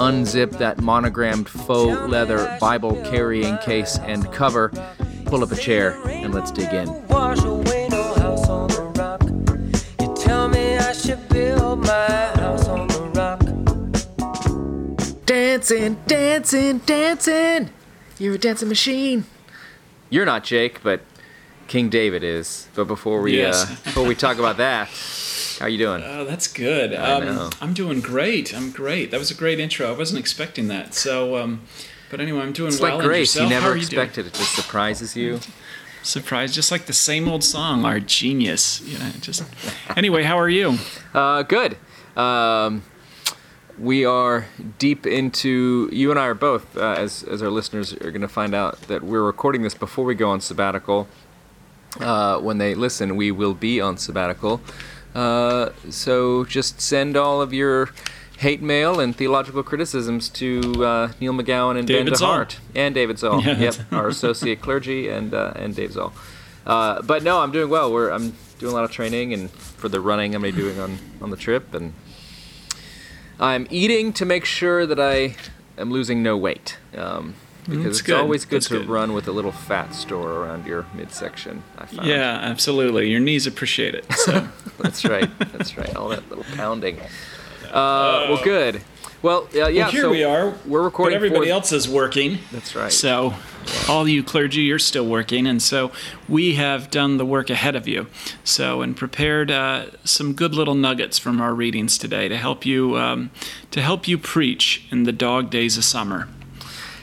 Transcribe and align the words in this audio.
unzip 0.00 0.56
that 0.58 0.80
monogrammed 0.80 1.48
faux 1.48 2.10
leather 2.10 2.56
Bible 2.58 3.00
carrying 3.04 3.58
case 3.58 3.98
and 3.98 4.30
cover, 4.32 4.70
pull 5.26 5.44
up 5.44 5.52
a 5.52 5.56
chair, 5.56 6.00
and 6.06 6.32
let's 6.32 6.50
dig 6.50 6.72
in. 6.72 6.86
Dancing, 15.26 15.96
dancing, 16.06 16.78
dancing. 16.78 17.70
You're 18.18 18.34
a 18.34 18.38
dancing 18.38 18.68
machine. 18.68 19.24
You're 20.08 20.24
not 20.24 20.44
Jake, 20.44 20.82
but 20.82 21.02
King 21.68 21.90
David 21.90 22.24
is. 22.24 22.68
But 22.74 22.86
before 22.86 23.20
we 23.20 23.36
yes. 23.36 23.64
uh, 23.64 23.76
before 23.84 24.06
we 24.06 24.14
talk 24.14 24.38
about 24.38 24.56
that, 24.56 24.88
how 25.60 25.66
you 25.66 25.78
doing? 25.78 26.02
Oh, 26.02 26.24
that's 26.24 26.48
good. 26.48 26.94
Um, 26.94 27.50
I'm 27.60 27.74
doing 27.74 28.00
great. 28.00 28.54
I'm 28.56 28.70
great. 28.70 29.10
That 29.10 29.18
was 29.18 29.30
a 29.30 29.34
great 29.34 29.60
intro. 29.60 29.92
I 29.92 29.96
wasn't 29.96 30.18
expecting 30.18 30.68
that. 30.68 30.94
So, 30.94 31.36
um, 31.36 31.62
but 32.10 32.18
anyway, 32.18 32.40
I'm 32.40 32.52
doing 32.52 32.72
it's 32.72 32.80
well. 32.80 32.96
Like 32.96 33.04
Grace, 33.04 33.36
you 33.36 33.46
never 33.46 33.76
expected 33.76 34.26
it. 34.26 34.34
It 34.34 34.38
just 34.38 34.56
surprises 34.56 35.14
you. 35.14 35.38
Surprise, 36.02 36.54
just 36.54 36.72
like 36.72 36.86
the 36.86 36.94
same 36.94 37.28
old 37.28 37.44
song, 37.44 37.84
our 37.84 38.00
genius. 38.00 38.80
You 38.80 38.98
know, 38.98 39.10
just. 39.20 39.44
Anyway, 39.96 40.22
how 40.22 40.38
are 40.38 40.48
you? 40.48 40.78
Uh, 41.12 41.42
good. 41.42 41.76
Um, 42.16 42.82
we 43.78 44.06
are 44.06 44.46
deep 44.78 45.06
into. 45.06 45.90
You 45.92 46.10
and 46.10 46.18
I 46.18 46.26
are 46.26 46.34
both, 46.34 46.74
uh, 46.74 46.94
as 46.96 47.22
as 47.24 47.42
our 47.42 47.50
listeners 47.50 47.92
are 47.92 48.10
going 48.10 48.22
to 48.22 48.28
find 48.28 48.54
out, 48.54 48.80
that 48.82 49.02
we're 49.02 49.22
recording 49.22 49.60
this 49.60 49.74
before 49.74 50.06
we 50.06 50.14
go 50.14 50.30
on 50.30 50.40
sabbatical. 50.40 51.06
Uh, 52.00 52.38
when 52.38 52.56
they 52.56 52.74
listen, 52.74 53.14
we 53.16 53.30
will 53.30 53.52
be 53.52 53.78
on 53.78 53.98
sabbatical. 53.98 54.62
Uh, 55.14 55.70
so 55.88 56.44
just 56.44 56.80
send 56.80 57.16
all 57.16 57.42
of 57.42 57.52
your 57.52 57.90
hate 58.38 58.62
mail 58.62 59.00
and 59.00 59.14
theological 59.14 59.62
criticisms 59.62 60.28
to 60.30 60.84
uh, 60.84 61.12
Neil 61.20 61.32
McGowan 61.34 61.78
and 61.78 61.86
David 61.86 62.12
Ben 62.12 62.20
DeHart. 62.20 62.56
And 62.74 62.94
David 62.94 63.18
Zahl. 63.18 63.42
Yeah. 63.44 63.58
Yep, 63.58 63.74
our 63.92 64.08
associate 64.08 64.60
clergy 64.60 65.08
and 65.08 65.34
uh, 65.34 65.52
and 65.56 65.74
Dave 65.74 65.92
Zahl. 65.92 66.12
Uh, 66.66 67.02
but 67.02 67.22
no, 67.22 67.40
I'm 67.40 67.52
doing 67.52 67.68
well. 67.70 67.92
We're 67.92 68.10
I'm 68.10 68.34
doing 68.58 68.72
a 68.72 68.74
lot 68.74 68.84
of 68.84 68.90
training 68.92 69.32
and 69.32 69.50
for 69.50 69.88
the 69.88 70.00
running 70.00 70.34
I'm 70.34 70.42
doing 70.42 70.78
on 70.78 70.98
on 71.20 71.30
the 71.30 71.36
trip 71.36 71.74
and 71.74 71.92
I'm 73.38 73.66
eating 73.70 74.12
to 74.14 74.24
make 74.26 74.44
sure 74.44 74.86
that 74.86 75.00
I 75.00 75.34
am 75.78 75.90
losing 75.90 76.22
no 76.22 76.36
weight. 76.36 76.76
Um, 76.96 77.34
because 77.64 77.84
That's 77.84 77.98
it's 77.98 78.06
good. 78.06 78.20
always 78.20 78.44
good 78.44 78.56
That's 78.56 78.68
to 78.68 78.78
good. 78.78 78.88
run 78.88 79.12
with 79.12 79.28
a 79.28 79.32
little 79.32 79.52
fat 79.52 79.94
store 79.94 80.30
around 80.32 80.66
your 80.66 80.86
midsection. 80.94 81.62
I 81.78 81.86
found. 81.86 82.08
Yeah, 82.08 82.38
absolutely. 82.42 83.10
Your 83.10 83.20
knees 83.20 83.46
appreciate 83.46 83.94
it. 83.94 84.10
So. 84.12 84.48
That's 84.82 85.04
right. 85.04 85.30
That's 85.52 85.76
right. 85.76 85.94
All 85.96 86.08
that 86.08 86.28
little 86.28 86.44
pounding. 86.56 86.98
Uh, 87.70 88.26
well, 88.28 88.44
good. 88.44 88.82
Well, 89.22 89.48
uh, 89.54 89.68
yeah. 89.68 89.82
Well, 89.82 89.90
here 89.90 90.02
so 90.02 90.10
we 90.10 90.24
are. 90.24 90.54
We're 90.66 90.82
recording. 90.82 91.18
But 91.18 91.24
everybody 91.24 91.50
else 91.50 91.72
is 91.72 91.88
working. 91.88 92.38
That's 92.52 92.74
right. 92.74 92.90
So, 92.90 93.34
all 93.88 94.08
you 94.08 94.22
clergy, 94.22 94.62
you're 94.62 94.78
still 94.78 95.06
working, 95.06 95.46
and 95.46 95.62
so 95.62 95.92
we 96.26 96.54
have 96.54 96.90
done 96.90 97.18
the 97.18 97.26
work 97.26 97.50
ahead 97.50 97.76
of 97.76 97.86
you. 97.86 98.06
So, 98.44 98.80
and 98.80 98.96
prepared 98.96 99.50
uh, 99.50 99.86
some 100.04 100.32
good 100.32 100.54
little 100.54 100.74
nuggets 100.74 101.18
from 101.18 101.40
our 101.40 101.54
readings 101.54 101.98
today 101.98 102.28
to 102.28 102.38
help 102.38 102.64
you 102.64 102.96
um, 102.96 103.30
to 103.72 103.82
help 103.82 104.08
you 104.08 104.16
preach 104.16 104.86
in 104.90 105.02
the 105.02 105.12
dog 105.12 105.50
days 105.50 105.76
of 105.76 105.84
summer. 105.84 106.26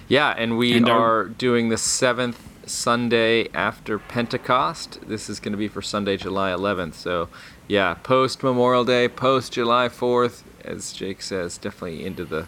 Yeah, 0.08 0.34
and 0.36 0.58
we 0.58 0.76
and 0.76 0.90
are 0.90 1.26
doing 1.26 1.70
the 1.70 1.78
seventh 1.78 2.42
Sunday 2.66 3.50
after 3.54 4.00
Pentecost. 4.00 5.00
This 5.08 5.30
is 5.30 5.40
going 5.40 5.52
to 5.52 5.58
be 5.58 5.68
for 5.68 5.82
Sunday, 5.82 6.18
July 6.18 6.52
11th. 6.52 6.96
So, 6.96 7.30
yeah, 7.68 7.96
post 7.96 8.44
Memorial 8.44 8.86
Day, 8.86 9.08
post 9.08 9.54
July 9.54 9.90
4th, 9.90 10.44
as 10.64 10.94
Jake 10.94 11.22
says, 11.22 11.58
definitely 11.58 12.06
into 12.06 12.26
the 12.26 12.48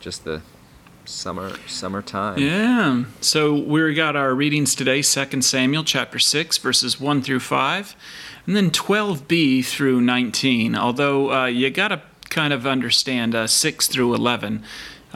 just 0.00 0.24
the 0.24 0.42
summer 1.04 1.56
summertime. 1.66 2.38
Yeah. 2.38 3.04
So 3.20 3.54
we 3.54 3.94
got 3.94 4.16
our 4.16 4.34
readings 4.34 4.74
today: 4.74 5.02
Second 5.02 5.42
Samuel 5.42 5.84
chapter 5.84 6.18
six, 6.18 6.58
verses 6.58 7.00
one 7.00 7.22
through 7.22 7.40
five, 7.40 7.96
and 8.46 8.56
then 8.56 8.70
12b 8.70 9.64
through 9.64 10.00
19. 10.00 10.74
Although 10.74 11.32
uh, 11.32 11.46
you 11.46 11.70
got 11.70 11.88
to 11.88 12.02
kind 12.28 12.52
of 12.52 12.66
understand 12.66 13.34
uh, 13.34 13.46
six 13.46 13.86
through 13.86 14.14
11 14.14 14.62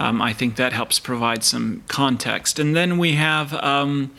um, 0.01 0.23
I 0.23 0.33
think 0.33 0.57
that 0.57 0.73
helps 0.73 0.99
provide 0.99 1.45
some 1.45 1.83
context. 1.87 2.59
And 2.59 2.75
then 2.75 2.97
we 2.97 3.13
have 3.13 3.53
um, 3.55 4.13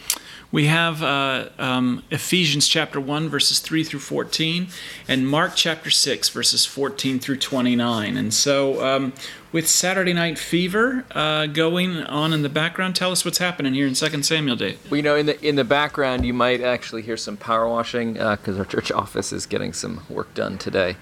we 0.51 0.65
have 0.67 1.01
uh, 1.01 1.49
um, 1.57 2.03
Ephesians 2.11 2.67
chapter 2.67 2.99
1, 2.99 3.29
verses 3.29 3.59
3 3.59 3.83
through 3.83 4.01
14, 4.01 4.67
and 5.07 5.27
Mark 5.27 5.53
chapter 5.55 5.89
6, 5.89 6.29
verses 6.29 6.65
14 6.65 7.19
through 7.19 7.37
29. 7.37 8.17
And 8.17 8.33
so, 8.33 8.85
um, 8.85 9.13
with 9.51 9.67
Saturday 9.67 10.13
Night 10.13 10.37
Fever 10.37 11.05
uh, 11.11 11.45
going 11.45 11.97
on 11.97 12.33
in 12.33 12.41
the 12.41 12.49
background, 12.49 12.95
tell 12.95 13.11
us 13.11 13.23
what's 13.25 13.37
happening 13.37 13.73
here 13.73 13.87
in 13.87 13.93
2 13.93 14.23
Samuel 14.23 14.55
Day. 14.55 14.77
Well, 14.89 14.97
you 14.97 15.03
know, 15.03 15.15
in 15.15 15.25
the, 15.25 15.45
in 15.45 15.55
the 15.55 15.63
background, 15.63 16.25
you 16.25 16.33
might 16.33 16.61
actually 16.61 17.01
hear 17.01 17.17
some 17.17 17.37
power 17.37 17.67
washing 17.67 18.13
because 18.13 18.55
uh, 18.55 18.59
our 18.59 18.65
church 18.65 18.91
office 18.93 19.31
is 19.31 19.45
getting 19.45 19.73
some 19.73 20.03
work 20.09 20.33
done 20.33 20.57
today. 20.57 20.95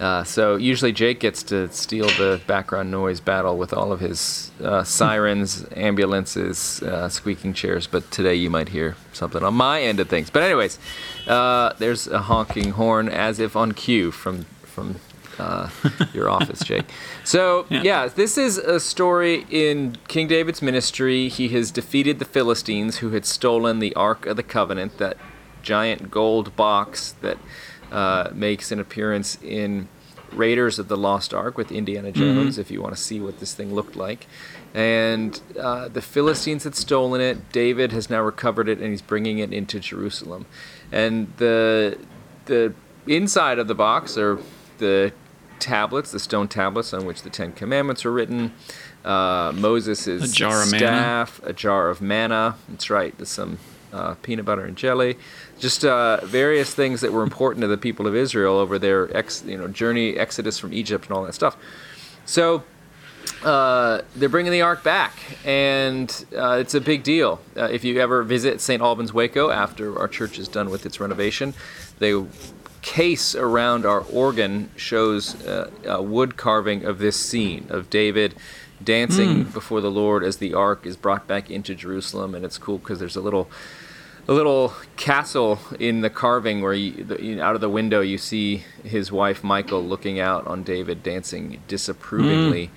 Uh, 0.00 0.24
so 0.24 0.56
usually 0.56 0.92
Jake 0.92 1.20
gets 1.20 1.42
to 1.44 1.70
steal 1.70 2.06
the 2.06 2.40
background 2.46 2.90
noise 2.90 3.20
battle 3.20 3.56
with 3.56 3.72
all 3.72 3.92
of 3.92 4.00
his 4.00 4.50
uh, 4.62 4.82
sirens, 4.82 5.64
ambulances, 5.76 6.82
uh, 6.82 7.08
squeaking 7.08 7.54
chairs. 7.54 7.86
But 7.86 8.10
today 8.10 8.34
you 8.34 8.50
might 8.50 8.70
hear 8.70 8.96
something 9.12 9.42
on 9.42 9.54
my 9.54 9.82
end 9.82 10.00
of 10.00 10.08
things. 10.08 10.30
But 10.30 10.42
anyways, 10.42 10.78
uh, 11.26 11.74
there's 11.78 12.06
a 12.08 12.22
honking 12.22 12.70
horn 12.72 13.08
as 13.08 13.38
if 13.38 13.56
on 13.56 13.72
cue 13.72 14.10
from 14.10 14.46
from 14.64 14.96
uh, 15.38 15.68
your 16.12 16.28
office, 16.28 16.60
Jake. 16.60 16.86
So 17.24 17.66
yeah. 17.68 17.82
yeah, 17.82 18.06
this 18.08 18.36
is 18.36 18.58
a 18.58 18.80
story 18.80 19.46
in 19.50 19.96
King 20.08 20.28
David's 20.28 20.62
ministry. 20.62 21.28
He 21.28 21.48
has 21.50 21.70
defeated 21.70 22.18
the 22.18 22.24
Philistines 22.24 22.98
who 22.98 23.10
had 23.10 23.24
stolen 23.24 23.78
the 23.78 23.94
Ark 23.94 24.26
of 24.26 24.36
the 24.36 24.42
Covenant, 24.42 24.98
that 24.98 25.16
giant 25.62 26.10
gold 26.10 26.54
box 26.56 27.14
that 27.22 27.38
uh, 27.94 28.30
makes 28.34 28.72
an 28.72 28.80
appearance 28.80 29.38
in 29.42 29.88
Raiders 30.32 30.78
of 30.78 30.88
the 30.88 30.96
Lost 30.96 31.32
Ark 31.32 31.56
with 31.56 31.70
Indiana 31.70 32.10
mm-hmm. 32.10 32.20
Jones, 32.20 32.54
mm-hmm. 32.54 32.60
if 32.60 32.70
you 32.70 32.82
want 32.82 32.94
to 32.94 33.00
see 33.00 33.20
what 33.20 33.38
this 33.38 33.54
thing 33.54 33.72
looked 33.72 33.94
like. 33.94 34.26
And 34.74 35.40
uh, 35.58 35.86
the 35.88 36.02
Philistines 36.02 36.64
had 36.64 36.74
stolen 36.74 37.20
it. 37.20 37.52
David 37.52 37.92
has 37.92 38.10
now 38.10 38.20
recovered 38.20 38.68
it, 38.68 38.78
and 38.80 38.90
he's 38.90 39.02
bringing 39.02 39.38
it 39.38 39.52
into 39.52 39.78
Jerusalem. 39.78 40.46
And 40.90 41.32
the 41.36 41.98
the 42.46 42.74
inside 43.06 43.58
of 43.58 43.68
the 43.68 43.74
box 43.74 44.18
are 44.18 44.38
the 44.78 45.12
tablets, 45.60 46.10
the 46.10 46.18
stone 46.18 46.48
tablets 46.48 46.92
on 46.92 47.06
which 47.06 47.22
the 47.22 47.30
Ten 47.30 47.52
Commandments 47.52 48.04
are 48.04 48.12
written. 48.12 48.52
Uh, 49.04 49.52
Moses' 49.54 50.32
staff, 50.32 51.40
a 51.44 51.52
jar 51.52 51.90
of 51.90 52.00
manna. 52.02 52.56
That's 52.68 52.90
right. 52.90 53.16
There's 53.16 53.28
some 53.28 53.58
uh, 53.94 54.14
peanut 54.22 54.44
butter 54.44 54.64
and 54.64 54.76
jelly, 54.76 55.16
just 55.58 55.84
uh, 55.84 56.18
various 56.24 56.74
things 56.74 57.00
that 57.00 57.12
were 57.12 57.22
important 57.22 57.62
to 57.62 57.68
the 57.68 57.78
people 57.78 58.06
of 58.06 58.14
Israel 58.14 58.58
over 58.58 58.78
their 58.78 59.14
ex, 59.16 59.44
you 59.46 59.56
know, 59.56 59.68
journey, 59.68 60.16
exodus 60.16 60.58
from 60.58 60.72
Egypt, 60.72 61.06
and 61.06 61.16
all 61.16 61.24
that 61.24 61.34
stuff. 61.34 61.56
So 62.26 62.64
uh, 63.44 64.02
they're 64.16 64.28
bringing 64.28 64.52
the 64.52 64.62
ark 64.62 64.82
back, 64.82 65.12
and 65.44 66.24
uh, 66.36 66.58
it's 66.60 66.74
a 66.74 66.80
big 66.80 67.02
deal. 67.02 67.40
Uh, 67.56 67.64
if 67.64 67.84
you 67.84 68.00
ever 68.00 68.22
visit 68.22 68.60
St. 68.60 68.82
Albans 68.82 69.12
Waco 69.12 69.50
after 69.50 69.98
our 69.98 70.08
church 70.08 70.38
is 70.38 70.48
done 70.48 70.70
with 70.70 70.84
its 70.86 71.00
renovation, 71.00 71.54
the 71.98 72.26
case 72.82 73.34
around 73.34 73.86
our 73.86 74.00
organ 74.00 74.70
shows 74.76 75.42
uh, 75.46 75.70
a 75.86 76.02
wood 76.02 76.36
carving 76.36 76.84
of 76.84 76.98
this 76.98 77.16
scene 77.16 77.66
of 77.70 77.88
David 77.88 78.34
dancing 78.82 79.44
mm. 79.44 79.52
before 79.52 79.80
the 79.80 79.90
Lord 79.90 80.22
as 80.22 80.36
the 80.36 80.52
ark 80.52 80.84
is 80.84 80.96
brought 80.96 81.26
back 81.26 81.50
into 81.50 81.74
Jerusalem, 81.74 82.34
and 82.34 82.44
it's 82.44 82.58
cool 82.58 82.78
because 82.78 82.98
there's 82.98 83.16
a 83.16 83.20
little 83.20 83.48
a 84.26 84.32
little 84.32 84.72
castle 84.96 85.58
in 85.78 86.00
the 86.00 86.10
carving 86.10 86.62
where 86.62 86.72
you, 86.72 87.04
the, 87.04 87.22
you, 87.22 87.42
out 87.42 87.54
of 87.54 87.60
the 87.60 87.68
window 87.68 88.00
you 88.00 88.18
see 88.18 88.64
his 88.82 89.12
wife 89.12 89.44
Michal 89.44 89.82
looking 89.82 90.18
out 90.18 90.46
on 90.46 90.62
David 90.62 91.02
dancing 91.02 91.60
disapprovingly. 91.68 92.68
Mm. 92.68 92.70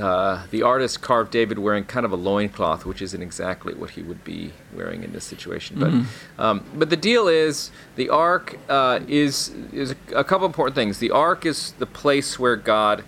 Uh, 0.00 0.46
the 0.50 0.62
artist 0.62 1.00
carved 1.00 1.30
David 1.30 1.58
wearing 1.58 1.84
kind 1.84 2.04
of 2.04 2.12
a 2.12 2.16
loincloth, 2.16 2.84
which 2.84 3.00
isn't 3.00 3.22
exactly 3.22 3.72
what 3.72 3.90
he 3.90 4.02
would 4.02 4.22
be 4.24 4.52
wearing 4.74 5.02
in 5.02 5.12
this 5.12 5.24
situation. 5.24 5.78
But, 5.78 5.90
mm-hmm. 5.90 6.40
um, 6.40 6.64
but 6.74 6.90
the 6.90 6.98
deal 6.98 7.28
is, 7.28 7.70
the 7.94 8.10
ark 8.10 8.58
uh, 8.68 9.00
is 9.08 9.54
is 9.72 9.94
a 10.14 10.22
couple 10.22 10.46
important 10.46 10.74
things. 10.74 10.98
The 10.98 11.12
ark 11.12 11.46
is 11.46 11.72
the 11.78 11.86
place 11.86 12.38
where 12.38 12.56
God 12.56 13.04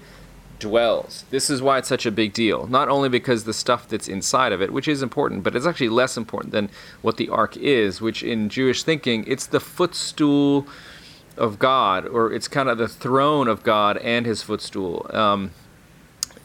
dwells. 0.58 1.24
This 1.30 1.50
is 1.50 1.62
why 1.62 1.78
it's 1.78 1.88
such 1.88 2.06
a 2.06 2.10
big 2.10 2.32
deal. 2.32 2.66
Not 2.66 2.88
only 2.88 3.08
because 3.08 3.44
the 3.44 3.52
stuff 3.52 3.88
that's 3.88 4.08
inside 4.08 4.52
of 4.52 4.60
it, 4.60 4.72
which 4.72 4.88
is 4.88 5.02
important, 5.02 5.42
but 5.42 5.54
it's 5.54 5.66
actually 5.66 5.88
less 5.88 6.16
important 6.16 6.52
than 6.52 6.70
what 7.02 7.16
the 7.16 7.28
ark 7.28 7.56
is, 7.56 8.00
which 8.00 8.22
in 8.22 8.48
Jewish 8.48 8.82
thinking, 8.82 9.24
it's 9.26 9.46
the 9.46 9.60
footstool 9.60 10.66
of 11.36 11.58
God, 11.58 12.06
or 12.06 12.32
it's 12.32 12.48
kind 12.48 12.68
of 12.68 12.78
the 12.78 12.88
throne 12.88 13.48
of 13.48 13.62
God 13.62 13.96
and 13.98 14.26
his 14.26 14.42
footstool. 14.42 15.08
Um, 15.10 15.52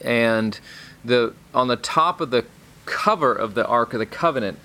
and 0.00 0.60
the 1.04 1.34
on 1.52 1.68
the 1.68 1.76
top 1.76 2.20
of 2.20 2.30
the 2.30 2.44
cover 2.86 3.34
of 3.34 3.54
the 3.54 3.66
Ark 3.66 3.92
of 3.92 3.98
the 3.98 4.06
Covenant, 4.06 4.58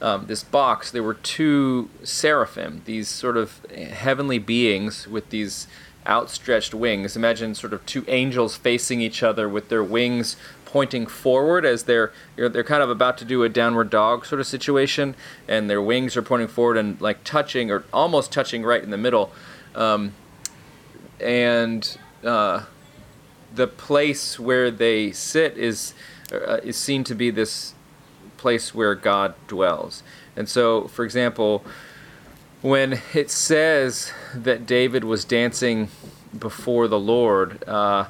um, 0.00 0.26
this 0.26 0.44
box, 0.44 0.90
there 0.90 1.02
were 1.02 1.14
two 1.14 1.88
seraphim, 2.02 2.82
these 2.84 3.08
sort 3.08 3.36
of 3.36 3.64
heavenly 3.70 4.38
beings 4.38 5.06
with 5.08 5.30
these 5.30 5.66
outstretched 6.06 6.74
wings. 6.74 7.16
Imagine 7.16 7.54
sort 7.54 7.72
of 7.72 7.84
two 7.86 8.04
angels 8.08 8.56
facing 8.56 9.00
each 9.00 9.22
other 9.22 9.48
with 9.48 9.68
their 9.68 9.84
wings 9.84 10.36
pointing 10.74 11.06
forward 11.06 11.64
as 11.64 11.84
they're 11.84 12.12
they're 12.34 12.64
kind 12.64 12.82
of 12.82 12.90
about 12.90 13.16
to 13.16 13.24
do 13.24 13.44
a 13.44 13.48
downward 13.48 13.88
dog 13.90 14.26
sort 14.26 14.40
of 14.40 14.46
situation, 14.46 15.14
and 15.46 15.70
their 15.70 15.80
wings 15.80 16.16
are 16.16 16.22
pointing 16.22 16.48
forward 16.48 16.76
and 16.76 17.00
like 17.00 17.22
touching 17.22 17.70
or 17.70 17.84
almost 17.92 18.32
touching 18.32 18.64
right 18.64 18.82
in 18.82 18.90
the 18.90 18.98
middle, 18.98 19.30
um, 19.76 20.12
and 21.20 21.96
uh, 22.24 22.64
the 23.54 23.68
place 23.68 24.38
where 24.38 24.68
they 24.70 25.12
sit 25.12 25.56
is 25.56 25.94
uh, 26.32 26.58
is 26.64 26.76
seen 26.76 27.04
to 27.04 27.14
be 27.14 27.30
this 27.30 27.74
place 28.36 28.74
where 28.74 28.96
God 28.96 29.34
dwells. 29.46 30.02
And 30.36 30.48
so, 30.48 30.88
for 30.88 31.04
example, 31.04 31.64
when 32.64 32.98
it 33.12 33.30
says 33.30 34.10
that 34.34 34.64
David 34.64 35.04
was 35.04 35.22
dancing 35.26 35.88
before 36.36 36.88
the 36.88 36.98
Lord, 36.98 37.62
uh, 37.68 38.06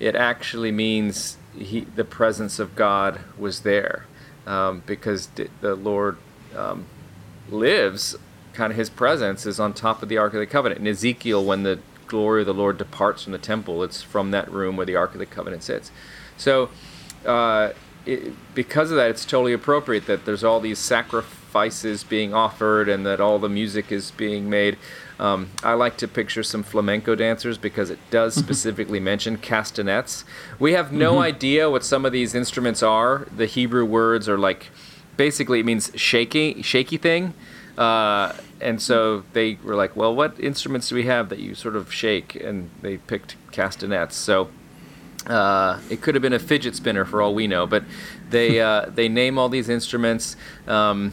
it 0.00 0.16
actually 0.16 0.72
means 0.72 1.36
he, 1.54 1.80
the 1.80 2.06
presence 2.06 2.58
of 2.58 2.74
God 2.74 3.20
was 3.36 3.60
there, 3.60 4.06
um, 4.46 4.82
because 4.86 5.26
the 5.26 5.74
Lord 5.74 6.16
um, 6.56 6.86
lives. 7.50 8.16
Kind 8.54 8.70
of 8.70 8.78
his 8.78 8.88
presence 8.88 9.44
is 9.44 9.60
on 9.60 9.74
top 9.74 10.02
of 10.02 10.08
the 10.08 10.16
Ark 10.16 10.32
of 10.32 10.40
the 10.40 10.46
Covenant. 10.46 10.80
In 10.80 10.86
Ezekiel, 10.86 11.44
when 11.44 11.62
the 11.62 11.78
glory 12.06 12.40
of 12.40 12.46
the 12.46 12.54
Lord 12.54 12.78
departs 12.78 13.24
from 13.24 13.32
the 13.32 13.38
temple, 13.38 13.82
it's 13.82 14.00
from 14.00 14.30
that 14.30 14.50
room 14.50 14.78
where 14.78 14.86
the 14.86 14.96
Ark 14.96 15.12
of 15.12 15.18
the 15.18 15.26
Covenant 15.26 15.62
sits. 15.62 15.90
So, 16.38 16.70
uh, 17.26 17.72
it, 18.06 18.32
because 18.54 18.90
of 18.90 18.96
that, 18.96 19.10
it's 19.10 19.26
totally 19.26 19.52
appropriate 19.52 20.06
that 20.06 20.24
there's 20.24 20.42
all 20.42 20.60
these 20.60 20.78
sacrifices 20.78 21.37
being 22.08 22.34
offered 22.34 22.88
and 22.88 23.04
that 23.06 23.20
all 23.20 23.38
the 23.38 23.48
music 23.48 23.90
is 23.92 24.10
being 24.12 24.48
made. 24.48 24.78
Um, 25.18 25.50
I 25.64 25.72
like 25.74 25.96
to 25.98 26.08
picture 26.08 26.42
some 26.42 26.62
flamenco 26.62 27.14
dancers 27.14 27.58
because 27.58 27.90
it 27.90 27.98
does 28.10 28.34
mm-hmm. 28.34 28.44
specifically 28.44 29.00
mention 29.00 29.36
castanets. 29.36 30.24
We 30.58 30.72
have 30.72 30.92
no 30.92 31.14
mm-hmm. 31.14 31.22
idea 31.22 31.70
what 31.70 31.84
some 31.84 32.04
of 32.04 32.12
these 32.12 32.34
instruments 32.34 32.82
are. 32.82 33.26
The 33.36 33.46
Hebrew 33.46 33.84
words 33.84 34.28
are 34.28 34.38
like, 34.38 34.68
basically, 35.16 35.60
it 35.60 35.66
means 35.66 35.90
shaky, 35.96 36.62
shaky 36.62 36.98
thing. 36.98 37.34
Uh, 37.76 38.34
and 38.60 38.80
so 38.80 39.24
they 39.32 39.58
were 39.62 39.74
like, 39.76 39.96
well, 39.96 40.14
what 40.14 40.38
instruments 40.40 40.88
do 40.88 40.94
we 40.94 41.04
have 41.04 41.28
that 41.28 41.38
you 41.38 41.54
sort 41.54 41.76
of 41.76 41.92
shake? 41.92 42.34
And 42.36 42.70
they 42.82 42.98
picked 42.98 43.36
castanets. 43.50 44.16
So 44.16 44.50
uh, 45.26 45.80
it 45.90 46.00
could 46.00 46.14
have 46.14 46.22
been 46.22 46.32
a 46.32 46.38
fidget 46.38 46.74
spinner 46.76 47.04
for 47.04 47.20
all 47.20 47.34
we 47.34 47.46
know, 47.46 47.66
but 47.66 47.84
they 48.30 48.60
uh, 48.60 48.86
they 48.88 49.08
name 49.08 49.38
all 49.38 49.48
these 49.48 49.68
instruments. 49.68 50.36
Um, 50.66 51.12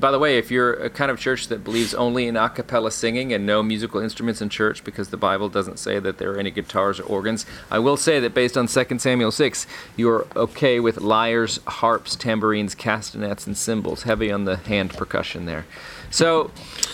by 0.00 0.10
the 0.10 0.18
way, 0.18 0.38
if 0.38 0.50
you're 0.50 0.72
a 0.74 0.90
kind 0.90 1.10
of 1.10 1.18
church 1.18 1.48
that 1.48 1.64
believes 1.64 1.94
only 1.94 2.26
in 2.26 2.36
a 2.36 2.48
cappella 2.48 2.90
singing 2.90 3.32
and 3.32 3.46
no 3.46 3.62
musical 3.62 4.00
instruments 4.00 4.42
in 4.42 4.48
church 4.48 4.84
because 4.84 5.08
the 5.08 5.16
Bible 5.16 5.48
doesn't 5.48 5.78
say 5.78 5.98
that 5.98 6.18
there 6.18 6.32
are 6.32 6.38
any 6.38 6.50
guitars 6.50 7.00
or 7.00 7.04
organs, 7.04 7.46
I 7.70 7.78
will 7.78 7.96
say 7.96 8.20
that 8.20 8.34
based 8.34 8.56
on 8.56 8.66
2 8.66 8.98
Samuel 8.98 9.30
6, 9.30 9.66
you're 9.96 10.26
okay 10.36 10.80
with 10.80 11.00
lyres, 11.00 11.60
harps, 11.66 12.16
tambourines, 12.16 12.74
castanets, 12.74 13.46
and 13.46 13.56
cymbals. 13.56 14.02
Heavy 14.02 14.30
on 14.30 14.44
the 14.44 14.56
hand 14.56 14.90
percussion 14.94 15.46
there. 15.46 15.66
So 16.10 16.50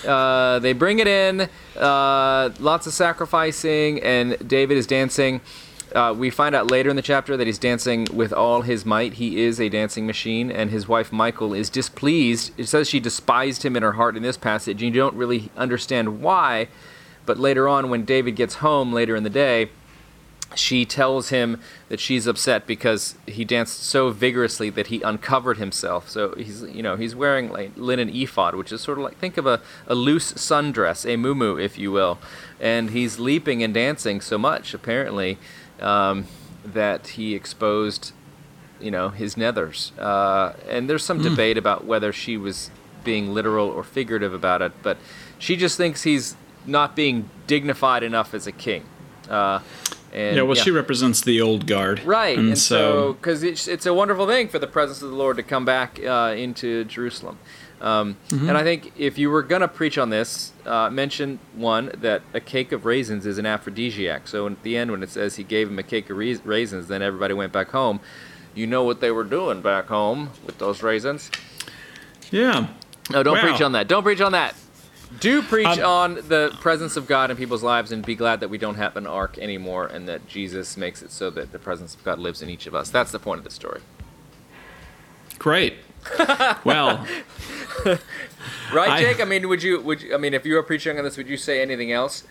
uh, 0.07 0.59
they 0.61 0.73
bring 0.73 0.99
it 0.99 1.07
in, 1.07 1.49
uh, 1.77 2.51
lots 2.59 2.87
of 2.87 2.93
sacrificing, 2.93 4.03
and 4.03 4.37
David 4.49 4.79
is 4.79 4.87
dancing. 4.87 5.41
Uh, 5.95 6.15
we 6.17 6.31
find 6.31 6.55
out 6.55 6.71
later 6.71 6.89
in 6.89 6.97
the 6.97 7.03
chapter 7.03 7.37
that 7.37 7.47
he's 7.47 7.59
dancing 7.59 8.07
with 8.13 8.33
all 8.33 8.63
his 8.63 8.87
might. 8.87 9.15
He 9.15 9.41
is 9.41 9.61
a 9.61 9.69
dancing 9.69 10.07
machine, 10.07 10.51
and 10.51 10.71
his 10.71 10.87
wife 10.87 11.13
Michal 11.13 11.53
is 11.53 11.69
displeased. 11.69 12.53
It 12.57 12.67
says 12.67 12.89
she 12.89 13.01
despised 13.01 13.65
him 13.65 13.77
in 13.77 13.83
her 13.83 13.93
heart 13.93 14.17
in 14.17 14.23
this 14.23 14.37
passage. 14.37 14.83
You 14.83 14.91
don't 14.91 15.17
really 15.17 15.51
understand 15.57 16.21
why, 16.21 16.69
but 17.27 17.39
later 17.39 17.69
on, 17.69 17.91
when 17.91 18.05
David 18.05 18.37
gets 18.37 18.57
home 18.57 18.93
later 18.93 19.17
in 19.17 19.25
the 19.25 19.31
day, 19.31 19.71
she 20.55 20.85
tells 20.85 21.29
him 21.29 21.61
that 21.89 22.01
she's 22.01 22.27
upset 22.27 22.67
because 22.67 23.15
he 23.27 23.45
danced 23.45 23.85
so 23.85 24.11
vigorously 24.11 24.69
that 24.71 24.89
he 24.89 25.01
uncovered 25.03 25.59
himself. 25.59 26.09
So 26.09 26.35
he's, 26.37 26.63
you 26.63 26.83
know, 26.83 26.97
he's 26.97 27.15
wearing 27.15 27.51
like 27.51 27.73
linen 27.77 28.09
ephod, 28.09 28.55
which 28.55 28.73
is 28.73 28.81
sort 28.81 28.99
of 28.99 29.05
like 29.05 29.17
think 29.19 29.37
of 29.37 29.47
a, 29.47 29.61
a 29.87 29.95
loose 29.95 30.33
sundress, 30.33 31.05
a 31.05 31.17
muumuu, 31.17 31.63
if 31.63 31.79
you 31.79 31.93
will, 31.93 32.19
and 32.59 32.91
he's 32.91 33.19
leaping 33.19 33.63
and 33.63 33.73
dancing 33.73 34.21
so 34.21 34.39
much 34.39 34.75
apparently 34.75 35.39
um, 35.81 36.27
that 36.65 37.09
he 37.09 37.35
exposed, 37.35 38.13
you 38.81 38.91
know, 38.91 39.09
his 39.09 39.35
nethers. 39.35 39.93
Uh, 39.99 40.55
and 40.69 40.89
there's 40.89 41.05
some 41.05 41.21
mm. 41.21 41.25
debate 41.25 41.59
about 41.59 41.85
whether 41.85 42.13
she 42.13 42.37
was 42.37 42.71
being 43.05 43.33
literal 43.33 43.69
or 43.69 43.83
figurative 43.83 44.35
about 44.35 44.63
it, 44.63 44.73
but 44.83 44.99
she 45.39 45.57
just 45.57 45.77
thinks 45.77 46.03
he's 46.03 46.37
not 46.67 46.95
being 46.95 47.31
dignified 47.47 48.03
enough 48.03 48.35
as 48.35 48.47
a 48.47 48.53
king. 48.53 48.85
Uh, 49.29 49.61
and, 50.13 50.37
yeah, 50.37 50.43
well, 50.43 50.57
yeah. 50.57 50.63
she 50.63 50.71
represents 50.71 51.21
the 51.21 51.41
old 51.41 51.67
guard, 51.67 52.03
right? 52.05 52.37
And, 52.37 52.49
and 52.49 52.59
so, 52.59 53.15
because 53.15 53.41
so, 53.41 53.47
it's, 53.47 53.69
it's 53.69 53.87
a 53.87 53.95
wonderful 53.95 54.27
thing 54.27 54.49
for 54.49 54.59
the 54.59 54.67
presence 54.67 55.03
of 55.03 55.11
the 55.11 55.17
Lord 55.17 55.37
to 55.37 55.43
come 55.43 55.65
back 55.65 56.01
uh, 56.05 56.35
into 56.37 56.85
Jerusalem. 56.85 57.39
Um, 57.81 58.17
mm-hmm. 58.29 58.49
And 58.49 58.59
I 58.59 58.63
think 58.63 58.93
if 58.99 59.17
you 59.17 59.31
were 59.31 59.43
going 59.43 59.63
to 59.63 59.69
preach 59.69 59.97
on 59.97 60.11
this, 60.11 60.53
uh, 60.67 60.91
mention 60.91 61.39
one 61.55 61.91
that 61.99 62.23
a 62.35 62.41
cake 62.41 62.73
of 62.73 62.85
raisins 62.85 63.25
is 63.25 63.39
an 63.39 63.47
aphrodisiac. 63.47 64.29
So 64.29 64.47
at 64.47 64.63
the 64.63 64.77
end, 64.77 64.91
when 64.91 65.03
it 65.03 65.11
says 65.11 65.37
he 65.37 65.45
gave 65.45 65.69
him 65.69 65.79
a 65.79 65.83
cake 65.83 66.11
of 66.11 66.17
raisins, 66.17 66.89
then 66.89 67.03
everybody 67.03 67.35
went 67.35 67.53
back 67.53 67.71
home. 67.71 68.01
You 68.55 68.67
know 68.67 68.83
what 68.83 69.01
they 69.01 69.11
were 69.11 69.25
doing 69.25 69.63
back 69.63 69.87
home 69.87 70.31
with 70.45 70.59
those 70.59 70.83
raisins. 70.83 71.31
Yeah. 72.31 72.69
No, 73.11 73.23
don't 73.23 73.37
wow. 73.37 73.43
preach 73.43 73.63
on 73.63 73.73
that. 73.73 73.89
Don't 73.89 74.03
preach 74.03 74.21
on 74.21 74.33
that. 74.33 74.55
Do 75.19 75.43
preach 75.43 75.67
um, 75.67 75.85
on 75.85 76.15
the 76.29 76.57
presence 76.61 76.97
of 76.97 77.09
God 77.09 77.31
in 77.31 77.37
people's 77.37 77.65
lives 77.65 77.91
and 77.91 78.05
be 78.05 78.15
glad 78.15 78.41
that 78.41 78.49
we 78.49 78.59
don't 78.59 78.77
have 78.77 78.97
an 78.97 79.07
ark 79.07 79.39
anymore 79.39 79.87
and 79.87 80.07
that 80.09 80.29
Jesus 80.29 80.77
makes 80.77 81.03
it 81.03 81.11
so 81.11 81.31
that 81.31 81.51
the 81.51 81.59
presence 81.59 81.95
of 81.95 82.05
God 82.05 82.21
lives 82.21 82.43
in 82.43 82.49
each 82.49 82.67
of 82.67 82.75
us. 82.75 82.91
That's 82.91 83.11
the 83.11 83.19
point 83.19 83.39
of 83.39 83.45
the 83.45 83.51
story. 83.51 83.81
Great. 85.39 85.75
well, 86.65 87.05
right, 88.73 89.01
Jake? 89.01 89.19
I, 89.19 89.23
I, 89.23 89.25
mean, 89.25 89.49
would 89.49 89.63
you 89.63 89.81
would 89.81 90.03
you, 90.03 90.15
I 90.15 90.19
mean, 90.19 90.35
if 90.35 90.45
you 90.45 90.55
were 90.55 90.63
preaching 90.63 90.99
on 90.99 91.05
this, 91.05 91.17
would 91.17 91.29
you 91.29 91.37
say 91.37 91.61
anything 91.63 91.93
else? 91.93 92.25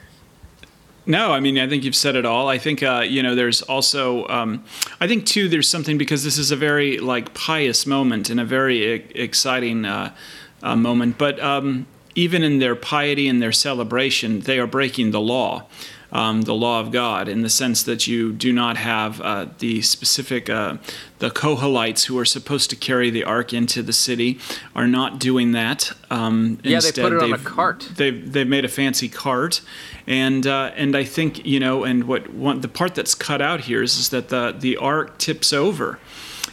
No, 1.05 1.31
I 1.31 1.39
mean, 1.39 1.57
I 1.57 1.67
think 1.67 1.83
you've 1.83 1.95
said 1.95 2.15
it 2.15 2.25
all. 2.25 2.49
I 2.49 2.57
think 2.57 2.83
uh, 2.83 3.03
you 3.05 3.23
know, 3.23 3.33
there's 3.33 3.61
also, 3.63 4.27
um, 4.27 4.63
I 4.99 5.07
think 5.07 5.25
too, 5.25 5.49
there's 5.49 5.67
something 5.67 5.97
because 5.97 6.23
this 6.23 6.37
is 6.37 6.51
a 6.51 6.55
very 6.55 6.99
like 6.99 7.33
pious 7.33 7.85
moment 7.85 8.29
and 8.29 8.39
a 8.39 8.45
very 8.45 8.95
e- 8.95 9.05
exciting 9.15 9.85
uh, 9.85 10.13
uh, 10.61 10.75
moment. 10.75 11.17
But 11.17 11.39
um, 11.39 11.87
even 12.15 12.43
in 12.43 12.59
their 12.59 12.75
piety 12.75 13.27
and 13.27 13.41
their 13.41 13.51
celebration, 13.51 14.41
they 14.41 14.59
are 14.59 14.67
breaking 14.67 15.11
the 15.11 15.21
law 15.21 15.65
um, 16.11 16.43
the 16.43 16.53
law 16.53 16.79
of 16.79 16.91
God 16.91 17.27
in 17.27 17.41
the 17.41 17.49
sense 17.49 17.83
that 17.83 18.07
you 18.07 18.31
do 18.31 18.51
not 18.51 18.77
have 18.77 19.21
uh, 19.21 19.47
the 19.59 19.81
specific, 19.81 20.49
uh, 20.49 20.77
the 21.19 21.29
Kohathites 21.29 22.05
who 22.05 22.17
are 22.17 22.25
supposed 22.25 22.69
to 22.71 22.75
carry 22.75 23.09
the 23.09 23.23
ark 23.23 23.53
into 23.53 23.83
the 23.83 23.93
city 23.93 24.39
are 24.75 24.87
not 24.87 25.19
doing 25.19 25.51
that. 25.51 25.91
Um, 26.09 26.59
yeah, 26.63 26.77
instead, 26.77 26.95
they 26.95 27.01
put 27.01 27.13
it 27.13 27.23
on 27.23 27.33
a 27.33 27.37
cart. 27.37 27.89
They've, 27.95 28.31
they've 28.31 28.47
made 28.47 28.65
a 28.65 28.69
fancy 28.69 29.09
cart. 29.09 29.61
And, 30.07 30.47
uh, 30.47 30.71
and 30.75 30.95
I 30.95 31.03
think, 31.03 31.45
you 31.45 31.59
know, 31.59 31.83
and 31.83 32.05
what 32.05 32.33
one, 32.33 32.61
the 32.61 32.67
part 32.67 32.95
that's 32.95 33.13
cut 33.13 33.41
out 33.41 33.61
here 33.61 33.83
is, 33.83 33.97
is 33.97 34.09
that 34.09 34.29
the, 34.29 34.55
the 34.57 34.77
ark 34.77 35.17
tips 35.19 35.53
over 35.53 35.99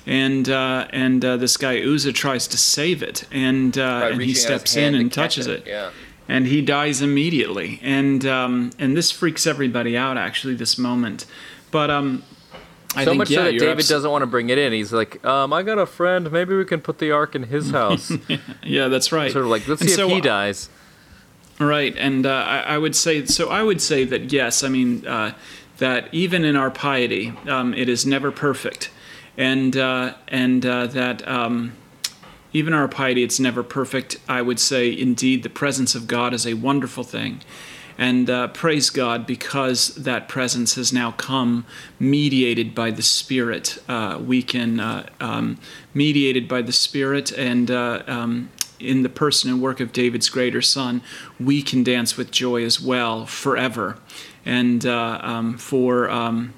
and 0.09 0.49
uh, 0.49 0.87
and 0.91 1.25
uh, 1.25 1.37
this 1.37 1.57
guy 1.57 1.81
Uzzah 1.81 2.13
tries 2.13 2.47
to 2.47 2.57
save 2.57 3.03
it, 3.03 3.25
and 3.33 3.77
uh, 3.77 4.11
and 4.13 4.23
he 4.23 4.35
steps 4.35 4.77
in 4.77 4.95
and 4.95 5.13
touches 5.13 5.49
it. 5.49 5.67
it. 5.67 5.67
Yeah 5.67 5.91
and 6.29 6.47
he 6.47 6.63
dies 6.63 7.03
immediately. 7.03 7.81
And 7.83 8.25
um, 8.27 8.71
and 8.79 8.97
this 8.97 9.11
freaks 9.11 9.47
everybody 9.47 9.97
out. 9.97 10.17
Actually, 10.17 10.55
this 10.55 10.79
moment, 10.79 11.27
but 11.71 11.91
um, 11.91 12.23
I 12.95 13.05
so 13.05 13.11
think, 13.11 13.19
much 13.19 13.31
yeah, 13.31 13.39
so 13.39 13.45
that 13.45 13.53
David 13.53 13.79
abs- 13.79 13.89
doesn't 13.89 14.11
want 14.11 14.23
to 14.23 14.27
bring 14.27 14.49
it 14.49 14.59
in. 14.59 14.73
He's 14.73 14.93
like, 14.93 15.25
um, 15.25 15.53
I 15.53 15.63
got 15.63 15.79
a 15.79 15.87
friend. 15.87 16.31
Maybe 16.33 16.57
we 16.57 16.65
can 16.65 16.81
put 16.81 16.99
the 16.99 17.11
ark 17.11 17.35
in 17.35 17.45
his 17.45 17.71
house. 17.73 18.11
yeah, 18.63 18.89
that's 18.89 19.13
right. 19.13 19.31
Sort 19.31 19.45
of 19.45 19.51
like, 19.51 19.69
let's 19.69 19.83
and 19.83 19.91
see 19.91 19.97
so, 19.97 20.09
if 20.09 20.15
he 20.15 20.21
dies. 20.21 20.71
Right, 21.59 21.95
and 21.97 22.27
uh, 22.27 22.31
I, 22.31 22.59
I, 22.59 22.79
would 22.79 22.95
say 22.95 23.25
so. 23.25 23.49
I 23.49 23.63
would 23.63 23.81
say 23.81 24.05
that 24.05 24.31
yes. 24.31 24.63
I 24.63 24.69
mean 24.69 25.07
uh, 25.07 25.33
that 25.79 26.13
even 26.13 26.45
in 26.45 26.55
our 26.55 26.71
piety, 26.71 27.33
um, 27.49 27.73
it 27.73 27.89
is 27.89 28.05
never 28.05 28.31
perfect, 28.31 28.91
and 29.39 29.75
uh, 29.75 30.15
and 30.29 30.67
uh, 30.67 30.87
that 30.89 31.27
um, 31.27 31.73
even 32.57 32.73
our 32.73 32.89
piety, 32.89 33.23
it's 33.23 33.39
never 33.39 33.63
perfect. 33.63 34.17
I 34.29 34.41
would 34.41 34.59
say, 34.59 34.91
indeed, 34.99 35.43
the 35.43 35.51
presence 35.51 35.95
of 35.95 36.07
God 36.07 36.33
is 36.33 36.47
a 36.47 36.55
wonderful 36.55 37.05
thing. 37.05 37.43
And 37.99 38.29
uh, 38.29 38.49
praise 38.49 38.91
God 38.91 39.27
because 39.27 39.95
that 39.95 40.29
presence 40.29 40.75
has 40.75 40.93
now 40.93 41.13
come 41.13 41.67
mediated 41.99 42.75
by 42.75 42.91
the 42.91 43.03
Spirit. 43.03 43.79
Uh, 43.89 44.19
we 44.25 44.43
can, 44.43 44.81
uh, 44.81 45.09
um, 45.21 45.59
mediated 45.93 46.49
by 46.49 46.63
the 46.63 46.73
Spirit 46.73 47.31
and 47.33 47.71
uh, 47.71 48.03
um, 48.07 48.51
in 48.81 49.03
the 49.03 49.09
person 49.09 49.51
and 49.51 49.61
work 49.61 49.81
of 49.81 49.93
David's 49.93 50.29
greater 50.29 50.63
son, 50.63 51.03
we 51.39 51.63
can 51.63 51.83
dance 51.83 52.17
with 52.17 52.31
joy 52.31 52.63
as 52.65 52.81
well 52.81 53.27
forever. 53.27 53.99
And 54.45 54.85
uh, 54.85 55.19
um, 55.23 55.59
for 55.59 56.11
um, 56.11 56.55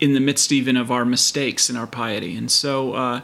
in 0.00 0.14
the 0.14 0.20
midst 0.20 0.50
even 0.50 0.76
of 0.76 0.90
our 0.90 1.04
mistakes 1.04 1.68
and 1.68 1.78
our 1.78 1.86
piety. 1.86 2.36
And 2.36 2.50
so, 2.50 2.94
uh, 2.94 3.20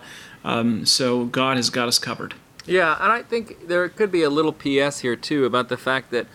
um, 0.46 0.86
so 0.86 1.24
God 1.24 1.56
has 1.56 1.70
got 1.70 1.88
us 1.88 1.98
covered. 1.98 2.34
Yeah, 2.64 2.96
and 3.00 3.12
I 3.12 3.22
think 3.22 3.66
there 3.66 3.88
could 3.88 4.12
be 4.12 4.22
a 4.22 4.30
little 4.30 4.52
PS 4.52 5.00
here 5.00 5.16
too 5.16 5.44
about 5.44 5.68
the 5.68 5.76
fact 5.76 6.10
that 6.12 6.26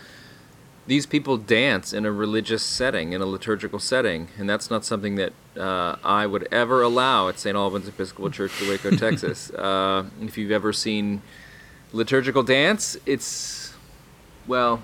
these 0.86 1.06
people 1.06 1.38
dance 1.38 1.94
in 1.94 2.06
a 2.06 2.12
religious 2.12 2.62
setting, 2.62 3.14
in 3.14 3.22
a 3.22 3.26
liturgical 3.26 3.80
setting, 3.80 4.28
and 4.38 4.50
that's 4.50 4.70
not 4.70 4.84
something 4.84 5.16
that 5.16 5.32
uh, 5.58 5.96
I 6.04 6.26
would 6.26 6.48
ever 6.52 6.82
allow 6.82 7.30
at 7.30 7.40
St. 7.40 7.56
Albans 7.56 7.88
Episcopal 7.88 8.30
Church 8.32 8.62
of 8.62 8.68
Waco, 8.68 8.92
Texas. 8.98 9.50
Uh, 9.52 10.06
if 10.22 10.38
you've 10.38 10.52
ever 10.52 10.74
seen 10.74 11.22
liturgical 11.94 12.44
dance, 12.44 12.98
it's 13.06 13.74
well, 14.46 14.84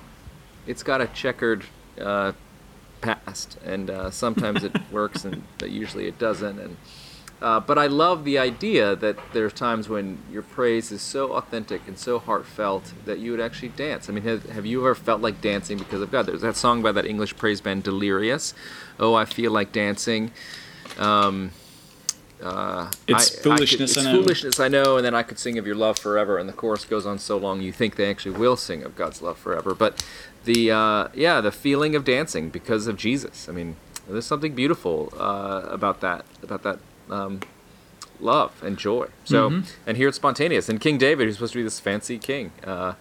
it's 0.66 0.84
got 0.84 1.02
a 1.02 1.08
checkered 1.08 1.66
uh, 2.00 2.32
past, 3.02 3.58
and 3.66 3.90
uh, 3.90 4.10
sometimes 4.10 4.64
it 4.64 4.72
works, 4.90 5.26
and 5.26 5.44
but 5.58 5.70
usually 5.70 6.08
it 6.08 6.18
doesn't, 6.18 6.60
and 6.60 6.78
uh, 7.42 7.60
but 7.60 7.78
I 7.78 7.86
love 7.88 8.24
the 8.24 8.40
idea 8.40 8.96
that 8.96 9.18
there's 9.34 9.54
times 9.54 9.88
when 9.88 10.18
your 10.32 10.42
praise 10.42 10.92
is 10.92 11.02
so 11.02 11.34
authentic 11.34 11.88
and 11.88 11.98
so 11.98 12.18
heartfelt 12.18 12.94
that 13.06 13.20
you 13.20 13.32
would 13.32 13.40
actually 13.40 13.70
dance. 13.70 14.10
I 14.10 14.14
mean, 14.14 14.24
have, 14.24 14.50
have 14.50 14.66
you 14.66 14.80
ever 14.82 14.96
felt 14.96 15.22
like 15.22 15.40
dancing 15.40 15.78
because 15.78 16.02
of 16.02 16.12
God? 16.12 16.26
There's 16.26 16.42
that 16.42 16.56
song 16.56 16.82
by 16.82 16.92
that 16.94 17.06
English 17.06 17.38
praise 17.38 17.62
band 17.62 17.84
Delirious. 17.84 18.56
Oh, 19.00 19.14
I 19.14 19.26
feel 19.26 19.52
like 19.52 19.72
dancing. 19.72 20.32
Um, 20.98 21.52
uh, 22.42 22.92
it's 23.08 23.38
I, 23.38 23.42
foolishness. 23.42 23.98
I 23.98 24.02
could, 24.02 24.08
it's 24.08 24.08
I 24.08 24.12
foolishness. 24.12 24.60
I 24.60 24.68
know, 24.68 24.98
and 24.98 25.06
then 25.06 25.14
I 25.14 25.22
could 25.22 25.38
sing 25.38 25.60
of 25.60 25.68
your 25.68 25.76
love 25.76 26.00
forever, 26.00 26.40
and 26.40 26.50
the 26.50 26.54
chorus 26.54 26.86
goes 26.86 27.06
on 27.06 27.20
so 27.20 27.38
long 27.38 27.62
you 27.62 27.72
think 27.72 27.96
they 27.96 28.10
actually 28.10 28.38
will 28.38 28.58
sing 28.58 28.84
of 28.84 28.96
God's 28.96 29.22
love 29.22 29.38
forever. 29.38 29.76
But 29.76 30.04
the 30.44 30.72
uh, 30.72 31.08
yeah, 31.14 31.42
the 31.42 31.52
feeling 31.52 31.96
of 31.96 32.04
dancing 32.04 32.50
because 32.50 32.88
of 32.88 32.98
Jesus. 32.98 33.50
I 33.50 33.52
mean, 33.52 33.76
there's 34.08 34.26
something 34.26 34.54
beautiful 34.54 35.14
uh, 35.18 35.64
about 35.70 36.02
that 36.02 36.26
about 36.44 36.64
that 36.64 36.80
um, 37.10 37.42
love 38.20 38.62
and 38.64 38.78
joy. 38.78 39.08
So, 39.26 39.50
mm-hmm. 39.50 39.70
and 39.86 39.98
here 39.98 40.08
it's 40.08 40.18
spontaneous. 40.18 40.70
And 40.70 40.80
King 40.80 40.98
David, 40.98 41.26
who's 41.26 41.36
supposed 41.36 41.54
to 41.54 41.60
be 41.60 41.64
this 41.64 41.80
fancy 41.80 42.18
king, 42.18 42.52
uh, 42.64 42.94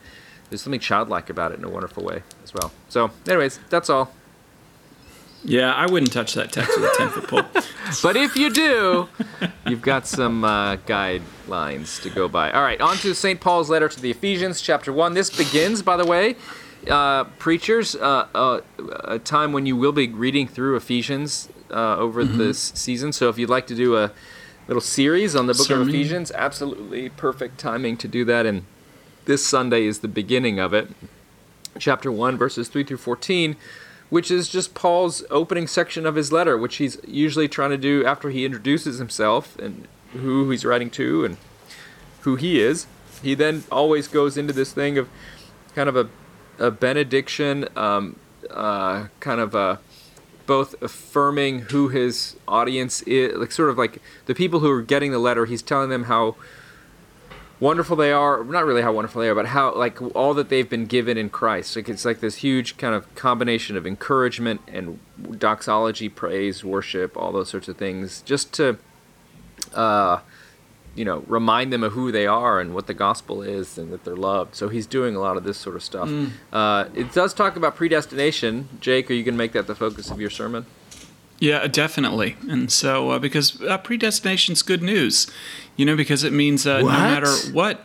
there's 0.51 0.63
something 0.63 0.81
childlike 0.81 1.31
about 1.31 1.53
it 1.53 1.59
in 1.59 1.65
a 1.65 1.69
wonderful 1.69 2.05
way 2.05 2.23
as 2.45 2.55
well. 2.55 2.73
So, 2.89 3.11
anyways, 3.27 3.61
that's 3.69 3.91
all. 3.91 4.13
Yeah, 5.45 5.73
I 5.73 5.87
wouldn't 5.87 6.13
touch 6.13 6.35
that 6.35 6.51
text 6.51 6.77
with 6.77 6.91
a 6.91 6.95
10 6.97 7.09
foot 7.11 7.29
pole. 7.29 7.63
but 8.03 8.17
if 8.17 8.37
you 8.37 8.51
do, 8.51 9.09
you've 9.67 9.83
got 9.83 10.07
some 10.07 10.45
uh, 10.45 10.77
guidelines 10.77 12.03
to 12.03 12.11
go 12.11 12.27
by. 12.27 12.51
All 12.51 12.63
right, 12.63 12.81
on 12.81 12.97
to 12.99 13.15
St. 13.15 13.41
Paul's 13.41 13.71
letter 13.71 13.89
to 13.89 14.01
the 14.01 14.11
Ephesians, 14.11 14.61
chapter 14.61 14.93
1. 14.93 15.15
This 15.15 15.31
begins, 15.31 15.83
by 15.83 15.97
the 15.97 16.07
way, 16.07 16.35
uh, 16.91 17.25
preachers, 17.39 17.95
uh, 17.95 18.27
uh 18.35 18.61
a 19.05 19.19
time 19.19 19.53
when 19.53 19.67
you 19.67 19.77
will 19.77 19.93
be 19.93 20.09
reading 20.09 20.49
through 20.49 20.77
Ephesians 20.77 21.49
uh, 21.71 21.97
over 21.97 22.25
mm-hmm. 22.25 22.39
this 22.39 22.73
season. 22.75 23.13
So 23.13 23.29
if 23.29 23.39
you'd 23.39 23.51
like 23.51 23.67
to 23.69 23.75
do 23.75 23.97
a 23.97 24.13
little 24.69 24.81
series 24.81 25.37
on 25.37 25.47
the 25.47 25.55
book 25.55 25.67
Sermon. 25.67 25.89
of 25.89 25.95
Ephesians, 25.95 26.33
absolutely 26.33 27.09
perfect 27.11 27.59
timing 27.59 27.97
to 27.99 28.09
do 28.09 28.25
that. 28.25 28.47
And 28.47 28.65
this 29.27 29.47
Sunday 29.47 29.85
is 29.85 30.01
the 30.01 30.09
beginning 30.09 30.59
of 30.59 30.75
it. 30.75 30.89
Chapter 31.79 32.11
1, 32.11 32.37
verses 32.39 32.69
3 32.69 32.85
through 32.85 32.97
14, 32.97 33.57
which 34.09 34.31
is 34.31 34.49
just 34.49 34.75
Paul's 34.75 35.25
opening 35.31 35.67
section 35.67 36.07
of 36.07 36.15
his 36.15 36.33
letter, 36.33 36.57
which 36.57 36.77
he's 36.77 36.99
usually 37.07 37.49
trying 37.49 37.71
to 37.71 37.77
do 37.77 38.05
after 38.05 38.31
he 38.31 38.45
introduces 38.45 38.99
himself 38.99 39.59
and 39.59 39.87
who 40.13 40.51
he's 40.51 40.65
writing 40.65 40.91
to 40.91 41.25
and 41.25 41.37
who 42.21 42.37
he 42.37 42.61
is. 42.61 42.87
He 43.23 43.35
then 43.35 43.65
always 43.71 44.09
goes 44.09 44.37
into 44.37 44.53
this 44.53 44.73
thing 44.73 44.99
of 44.99 45.09
kind 45.75 45.89
of 45.89 45.97
a, 45.97 46.09
a 46.59 46.71
benediction, 46.71 47.69
um, 47.77 48.17
uh, 48.51 49.09
kind 49.21 49.41
of 49.41 49.55
a 49.55 49.81
both 50.47 50.81
affirming 50.83 51.61
who 51.61 51.89
his 51.89 52.37
audience 52.47 53.03
is, 53.03 53.37
like 53.37 53.53
sort 53.53 53.71
of 53.71 53.79
like 53.79 54.01
the 54.27 54.35
people 54.35 54.61
who 54.61 54.71
are 54.71 54.83
getting 54.83 55.13
the 55.13 55.19
letter. 55.19 55.47
He's 55.47 55.63
telling 55.63 55.91
them 55.91 56.05
how 56.05 56.37
wonderful 57.61 57.97
they 57.97 58.13
are. 58.13 58.45
Not 58.45 58.65
really 58.65 58.83
how 58.83 58.93
wonderful 58.93 59.21
they 59.21 59.29
are, 59.29 59.35
but 59.35 59.47
how 59.47 59.75
like 59.75 60.01
all 60.15 60.35
that 60.35 60.49
they've 60.49 60.69
been 60.69 60.87
given 60.87 61.19
in 61.19 61.31
Christ. 61.31 61.77
Like 61.77 61.89
it's 61.89 62.05
like 62.05 62.21
this 62.21 62.37
huge 62.37 62.77
kind 62.77 62.95
of 62.95 63.13
combination 63.15 63.77
of 63.77 63.87
encouragement 63.87 64.61
and 64.69 64.99
doxology, 65.39 66.09
praise, 66.09 66.65
worship, 66.65 67.17
all 67.17 67.33
those 67.33 67.49
sorts 67.49 67.69
of 67.69 67.77
things, 67.77 68.23
just 68.23 68.53
to. 68.55 68.79
Uh, 69.75 70.21
you 70.97 71.05
know, 71.05 71.23
remind 71.27 71.73
them 71.73 71.83
of 71.85 71.93
who 71.93 72.11
they 72.11 72.27
are 72.27 72.59
and 72.61 72.75
what 72.75 72.87
the 72.87 72.95
gospel 72.95 73.43
is 73.43 73.79
and 73.79 73.93
that 73.93 74.05
they're 74.05 74.17
loved. 74.17 74.55
So 74.55 74.69
he's 74.69 74.87
doing 74.87 75.15
a 75.15 75.21
lot 75.21 75.37
of 75.37 75.45
this 75.45 75.59
sort 75.59 75.77
of 75.77 75.83
stuff. 75.83 76.09
Mm. 76.09 76.31
Uh, 76.53 76.89
it 76.95 77.13
does 77.13 77.35
talk 77.35 77.57
about 77.57 77.77
predestination. 77.77 78.69
Jake, 78.81 79.11
are 79.11 79.15
you 79.15 79.23
going 79.23 79.35
to 79.35 79.39
make 79.39 79.53
that 79.53 79.67
the 79.67 79.75
focus 79.75 80.11
of 80.11 80.21
your 80.21 80.31
sermon? 80.31 80.67
Yeah, 81.39 81.67
definitely. 81.67 82.37
And 82.49 82.73
so, 82.73 83.11
uh, 83.11 83.19
because 83.19 83.61
uh, 83.63 83.79
predestination's 83.79 84.63
good 84.63 84.83
news, 84.83 85.27
you 85.77 85.85
know, 85.85 85.97
because 85.97 86.25
it 86.25 86.33
means 86.33 86.67
uh, 86.67 86.81
no 86.81 86.87
matter 86.87 87.31
what, 87.53 87.85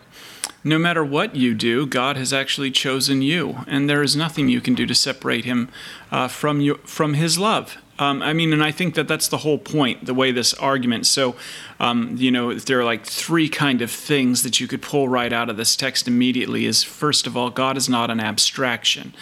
no 0.64 0.80
matter 0.80 1.04
what 1.04 1.36
you 1.36 1.54
do, 1.54 1.86
God 1.86 2.16
has 2.16 2.32
actually 2.32 2.72
chosen 2.72 3.22
you, 3.22 3.60
and 3.68 3.90
there 3.90 4.04
is 4.04 4.16
nothing 4.16 4.48
you 4.48 4.62
can 4.62 4.74
do 4.74 4.86
to 4.86 4.96
separate 4.96 5.44
Him 5.44 5.70
uh, 6.12 6.30
from 6.30 6.62
you 6.62 6.76
from 6.86 7.16
His 7.16 7.38
love. 7.38 7.78
Um, 8.02 8.24
I 8.24 8.34
mean, 8.34 8.52
and 8.52 8.64
I 8.64 8.72
think 8.72 8.96
that 8.96 9.08
that's 9.08 9.28
the 9.28 9.38
whole 9.38 9.60
point, 9.60 10.06
the 10.06 10.16
way 10.16 10.32
this 10.32 10.56
argument. 10.56 11.06
So, 11.06 11.36
um, 11.80 12.16
you 12.18 12.32
know, 12.32 12.52
there 12.52 12.80
are 12.80 12.84
like 12.84 13.06
three 13.06 13.48
kind 13.48 13.80
of 13.84 13.92
things 13.92 14.42
that 14.42 14.60
you 14.60 14.68
could 14.68 14.82
pull 14.82 15.08
right 15.08 15.32
out 15.32 15.52
of 15.52 15.58
this 15.58 15.76
text 15.76 16.08
immediately. 16.08 16.66
Is 16.66 16.82
first 16.82 17.28
of 17.28 17.38
all, 17.38 17.52
God 17.52 17.78
is 17.78 17.88
not 17.88 18.10
an 18.10 18.20
abstraction, 18.20 19.14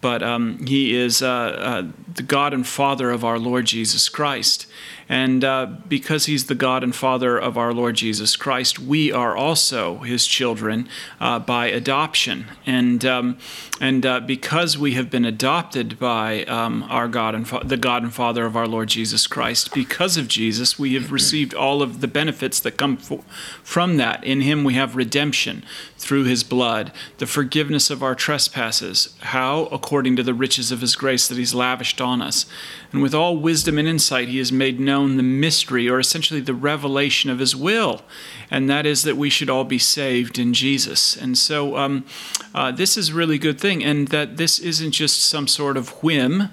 but 0.00 0.22
um, 0.22 0.64
He 0.66 0.94
is 0.94 1.22
uh, 1.22 1.28
uh, 1.28 1.82
the 2.14 2.22
God 2.22 2.54
and 2.54 2.66
Father 2.66 3.10
of 3.10 3.24
our 3.24 3.38
Lord 3.38 3.66
Jesus 3.66 4.08
Christ. 4.08 4.66
And 5.08 5.44
uh, 5.44 5.66
because 5.86 6.26
he's 6.26 6.46
the 6.46 6.56
God 6.56 6.82
and 6.82 6.94
Father 6.94 7.38
of 7.38 7.56
our 7.56 7.72
Lord 7.72 7.94
Jesus 7.94 8.34
Christ, 8.34 8.80
we 8.80 9.12
are 9.12 9.36
also 9.36 9.98
his 9.98 10.26
children 10.26 10.88
uh, 11.20 11.38
by 11.38 11.66
adoption. 11.66 12.46
And, 12.66 13.04
um, 13.04 13.38
and 13.80 14.04
uh, 14.04 14.20
because 14.20 14.76
we 14.76 14.94
have 14.94 15.08
been 15.08 15.24
adopted 15.24 16.00
by 16.00 16.42
um, 16.44 16.84
our 16.88 17.06
God 17.06 17.36
and 17.36 17.48
Fa- 17.48 17.62
the 17.64 17.76
God 17.76 18.02
and 18.02 18.12
Father 18.12 18.46
of 18.46 18.56
our 18.56 18.66
Lord 18.66 18.88
Jesus 18.88 19.28
Christ, 19.28 19.72
because 19.72 20.16
of 20.16 20.26
Jesus, 20.26 20.76
we 20.76 20.94
have 20.94 21.12
received 21.12 21.54
all 21.54 21.82
of 21.82 22.00
the 22.00 22.08
benefits 22.08 22.58
that 22.60 22.76
come 22.76 22.96
from 22.96 23.98
that. 23.98 24.24
In 24.24 24.40
him 24.40 24.64
we 24.64 24.74
have 24.74 24.96
redemption 24.96 25.64
through 25.98 26.24
his 26.24 26.42
blood, 26.42 26.90
the 27.18 27.26
forgiveness 27.26 27.90
of 27.90 28.02
our 28.02 28.16
trespasses. 28.16 29.14
How? 29.20 29.68
According 29.86 30.16
to 30.16 30.24
the 30.24 30.34
riches 30.34 30.72
of 30.72 30.80
his 30.80 30.96
grace 30.96 31.28
that 31.28 31.38
he's 31.38 31.54
lavished 31.54 32.00
on 32.00 32.20
us. 32.20 32.44
And 32.90 33.02
with 33.02 33.14
all 33.14 33.36
wisdom 33.36 33.78
and 33.78 33.86
insight, 33.86 34.26
he 34.26 34.38
has 34.38 34.50
made 34.50 34.80
known 34.80 35.16
the 35.16 35.22
mystery, 35.22 35.88
or 35.88 36.00
essentially 36.00 36.40
the 36.40 36.54
revelation 36.54 37.30
of 37.30 37.38
his 37.38 37.54
will, 37.54 38.02
and 38.50 38.68
that 38.68 38.84
is 38.84 39.04
that 39.04 39.16
we 39.16 39.30
should 39.30 39.48
all 39.48 39.62
be 39.62 39.78
saved 39.78 40.40
in 40.40 40.54
Jesus. 40.54 41.16
And 41.16 41.38
so 41.38 41.76
um, 41.76 42.04
uh, 42.52 42.72
this 42.72 42.96
is 42.96 43.10
a 43.10 43.14
really 43.14 43.38
good 43.38 43.60
thing, 43.60 43.84
and 43.84 44.08
that 44.08 44.38
this 44.38 44.58
isn't 44.58 44.90
just 44.90 45.24
some 45.24 45.46
sort 45.46 45.76
of 45.76 45.90
whim. 46.02 46.48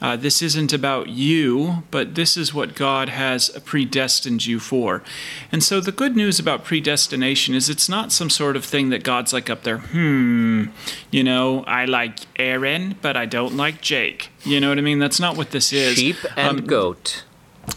Uh, 0.00 0.16
this 0.16 0.42
isn't 0.42 0.72
about 0.72 1.08
you, 1.08 1.82
but 1.90 2.14
this 2.14 2.36
is 2.36 2.52
what 2.52 2.74
God 2.74 3.08
has 3.08 3.48
predestined 3.64 4.44
you 4.44 4.60
for. 4.60 5.02
And 5.50 5.62
so 5.64 5.80
the 5.80 5.92
good 5.92 6.16
news 6.16 6.38
about 6.38 6.64
predestination 6.64 7.54
is 7.54 7.70
it's 7.70 7.88
not 7.88 8.12
some 8.12 8.28
sort 8.28 8.56
of 8.56 8.64
thing 8.64 8.90
that 8.90 9.02
God's 9.02 9.32
like 9.32 9.48
up 9.48 9.62
there, 9.62 9.78
hmm, 9.78 10.66
you 11.10 11.24
know, 11.24 11.64
I 11.64 11.86
like 11.86 12.20
Aaron, 12.36 12.96
but 13.00 13.16
I 13.16 13.24
don't 13.26 13.56
like 13.56 13.80
Jake. 13.80 14.30
You 14.44 14.60
know 14.60 14.68
what 14.68 14.78
I 14.78 14.82
mean? 14.82 14.98
That's 14.98 15.20
not 15.20 15.36
what 15.36 15.50
this 15.50 15.72
is. 15.72 15.96
Sheep 15.96 16.16
and 16.36 16.60
um, 16.60 16.66
goat 16.66 17.24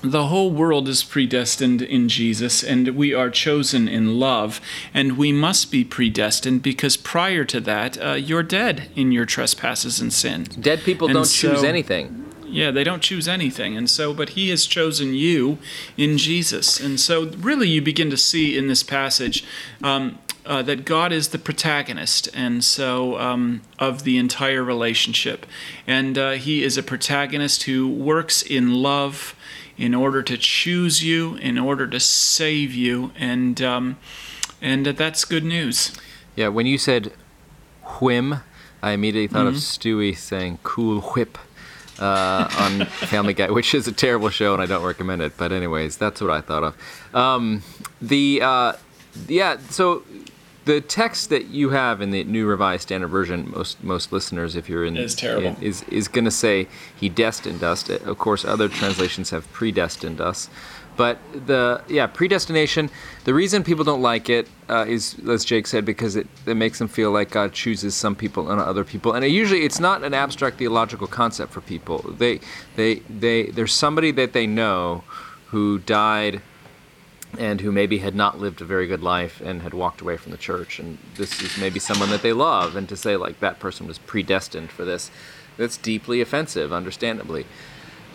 the 0.01 0.27
whole 0.27 0.51
world 0.51 0.87
is 0.87 1.03
predestined 1.03 1.81
in 1.81 2.07
Jesus, 2.07 2.63
and 2.63 2.89
we 2.89 3.13
are 3.13 3.29
chosen 3.29 3.87
in 3.87 4.19
love, 4.19 4.61
and 4.93 5.17
we 5.17 5.31
must 5.31 5.71
be 5.71 5.83
predestined 5.83 6.61
because 6.61 6.95
prior 6.95 7.43
to 7.45 7.59
that, 7.61 8.01
uh, 8.01 8.13
you're 8.13 8.43
dead 8.43 8.89
in 8.95 9.11
your 9.11 9.25
trespasses 9.25 9.99
and 9.99 10.13
sin. 10.13 10.43
Dead 10.59 10.81
people 10.81 11.07
and 11.07 11.15
don't 11.15 11.25
so, 11.25 11.53
choose 11.53 11.63
anything. 11.63 12.25
Yeah, 12.45 12.71
they 12.71 12.83
don't 12.83 13.03
choose 13.03 13.27
anything. 13.27 13.77
And 13.77 13.89
so, 13.89 14.13
but 14.13 14.29
He 14.29 14.49
has 14.49 14.65
chosen 14.65 15.13
you 15.13 15.59
in 15.97 16.17
Jesus. 16.17 16.79
And 16.79 16.99
so, 16.99 17.27
really, 17.27 17.67
you 17.67 17.81
begin 17.81 18.09
to 18.09 18.17
see 18.17 18.57
in 18.57 18.67
this 18.67 18.83
passage 18.83 19.43
um, 19.83 20.17
uh, 20.45 20.61
that 20.63 20.85
God 20.85 21.11
is 21.11 21.29
the 21.29 21.37
protagonist, 21.37 22.29
and 22.33 22.63
so 22.63 23.19
um, 23.19 23.61
of 23.77 24.03
the 24.03 24.17
entire 24.17 24.63
relationship. 24.63 25.45
And 25.85 26.17
uh, 26.17 26.31
He 26.31 26.63
is 26.63 26.77
a 26.77 26.83
protagonist 26.83 27.63
who 27.63 27.87
works 27.87 28.41
in 28.41 28.75
love 28.75 29.35
in 29.79 29.95
order 29.95 30.21
to 30.21 30.37
choose 30.37 31.01
you, 31.01 31.35
in 31.35 31.57
order 31.57 31.87
to 31.87 31.99
save 31.99 32.73
you, 32.73 33.11
and 33.17 33.61
um, 33.61 33.97
and 34.61 34.85
that's 34.85 35.23
good 35.23 35.45
news. 35.45 35.95
Yeah, 36.35 36.49
when 36.49 36.65
you 36.65 36.77
said 36.77 37.13
whim, 38.01 38.41
I 38.83 38.91
immediately 38.91 39.27
thought 39.27 39.47
mm-hmm. 39.47 39.55
of 39.55 39.55
Stewie 39.55 40.15
saying 40.15 40.59
"Cool 40.63 41.01
Whip." 41.01 41.37
Uh, 41.97 42.47
on 42.57 42.85
Family 42.85 43.33
Guy, 43.33 43.51
which 43.51 43.75
is 43.75 43.85
a 43.85 43.91
terrible 43.91 44.29
show 44.29 44.53
and 44.53 44.63
I 44.63 44.65
don't 44.65 44.85
recommend 44.85 45.21
it. 45.21 45.33
But 45.35 45.51
anyways, 45.51 45.97
that's 45.97 46.21
what 46.21 46.31
I 46.31 46.39
thought 46.39 46.63
of. 46.63 47.13
Um, 47.13 47.61
the 48.01 48.39
uh, 48.41 48.73
yeah, 49.27 49.57
so 49.69 50.03
the 50.69 50.81
text 50.81 51.31
that 51.31 51.47
you 51.47 51.71
have 51.71 51.99
in 51.99 52.11
the 52.11 52.23
New 52.25 52.45
Revised 52.45 52.83
Standard 52.83 53.07
Version, 53.07 53.51
most 53.55 53.83
most 53.83 54.11
listeners, 54.11 54.55
if 54.55 54.69
you're 54.69 54.85
in, 54.85 54.95
is 54.97 55.15
terrible. 55.15 55.47
In, 55.47 55.63
is 55.63 55.81
is 55.83 56.07
going 56.07 56.25
to 56.25 56.31
say 56.31 56.67
he 56.95 57.09
destined 57.09 57.63
us. 57.63 57.89
Of 57.89 58.19
course, 58.19 58.45
other 58.45 58.67
translations 58.69 59.31
have 59.31 59.51
predestined 59.51 60.21
us. 60.21 60.47
But 60.95 61.17
the 61.47 61.81
yeah 61.87 62.05
predestination, 62.05 62.91
the 63.23 63.33
reason 63.33 63.63
people 63.63 63.83
don't 63.83 64.03
like 64.03 64.29
it 64.29 64.47
uh, 64.69 64.85
is, 64.87 65.15
as 65.27 65.43
Jake 65.43 65.65
said, 65.65 65.85
because 65.85 66.15
it, 66.15 66.27
it 66.45 66.55
makes 66.55 66.77
them 66.77 66.87
feel 66.87 67.09
like 67.09 67.31
God 67.31 67.51
chooses 67.51 67.95
some 67.95 68.15
people 68.15 68.51
and 68.51 68.61
other 68.61 68.83
people, 68.83 69.13
and 69.13 69.25
it 69.25 69.31
usually 69.31 69.63
it's 69.65 69.79
not 69.79 70.03
an 70.03 70.13
abstract 70.13 70.59
theological 70.59 71.07
concept 71.07 71.51
for 71.51 71.61
people. 71.61 71.97
They 72.17 72.41
they 72.75 72.95
they 73.09 73.45
there's 73.45 73.73
somebody 73.73 74.11
that 74.11 74.33
they 74.33 74.45
know 74.45 75.03
who 75.47 75.79
died 75.79 76.43
and 77.37 77.61
who 77.61 77.71
maybe 77.71 77.99
had 77.99 78.15
not 78.15 78.39
lived 78.39 78.61
a 78.61 78.65
very 78.65 78.87
good 78.87 79.03
life 79.03 79.41
and 79.41 79.61
had 79.61 79.73
walked 79.73 80.01
away 80.01 80.17
from 80.17 80.31
the 80.31 80.37
church. 80.37 80.79
And 80.79 80.97
this 81.15 81.41
is 81.41 81.57
maybe 81.57 81.79
someone 81.79 82.09
that 82.09 82.21
they 82.21 82.33
love. 82.33 82.75
And 82.75 82.89
to 82.89 82.95
say 82.95 83.17
like 83.17 83.39
that 83.39 83.59
person 83.59 83.87
was 83.87 83.99
predestined 83.99 84.71
for 84.71 84.83
this 84.83 85.11
that's 85.57 85.77
deeply 85.77 86.21
offensive 86.21 86.71
understandably. 86.71 87.45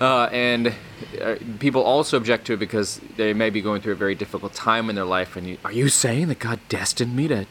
Uh, 0.00 0.25
and 0.33 0.75
uh, 1.23 1.37
people 1.61 1.83
also 1.83 2.16
object 2.16 2.47
to 2.47 2.54
it 2.54 2.59
because 2.59 3.00
they 3.16 3.33
may 3.33 3.49
be 3.49 3.61
going 3.61 3.80
through 3.80 3.92
a 3.92 3.97
very 3.97 4.16
difficult 4.16 4.52
time 4.52 4.90
in 4.90 4.97
their 4.97 5.04
life 5.04 5.37
and 5.37 5.47
you, 5.47 5.59
are 5.64 5.71
you 5.71 5.88
saying 5.88 6.26
that 6.26 6.40
god 6.40 6.59
destined 6.68 7.14
me 7.14 7.28
to 7.28 7.47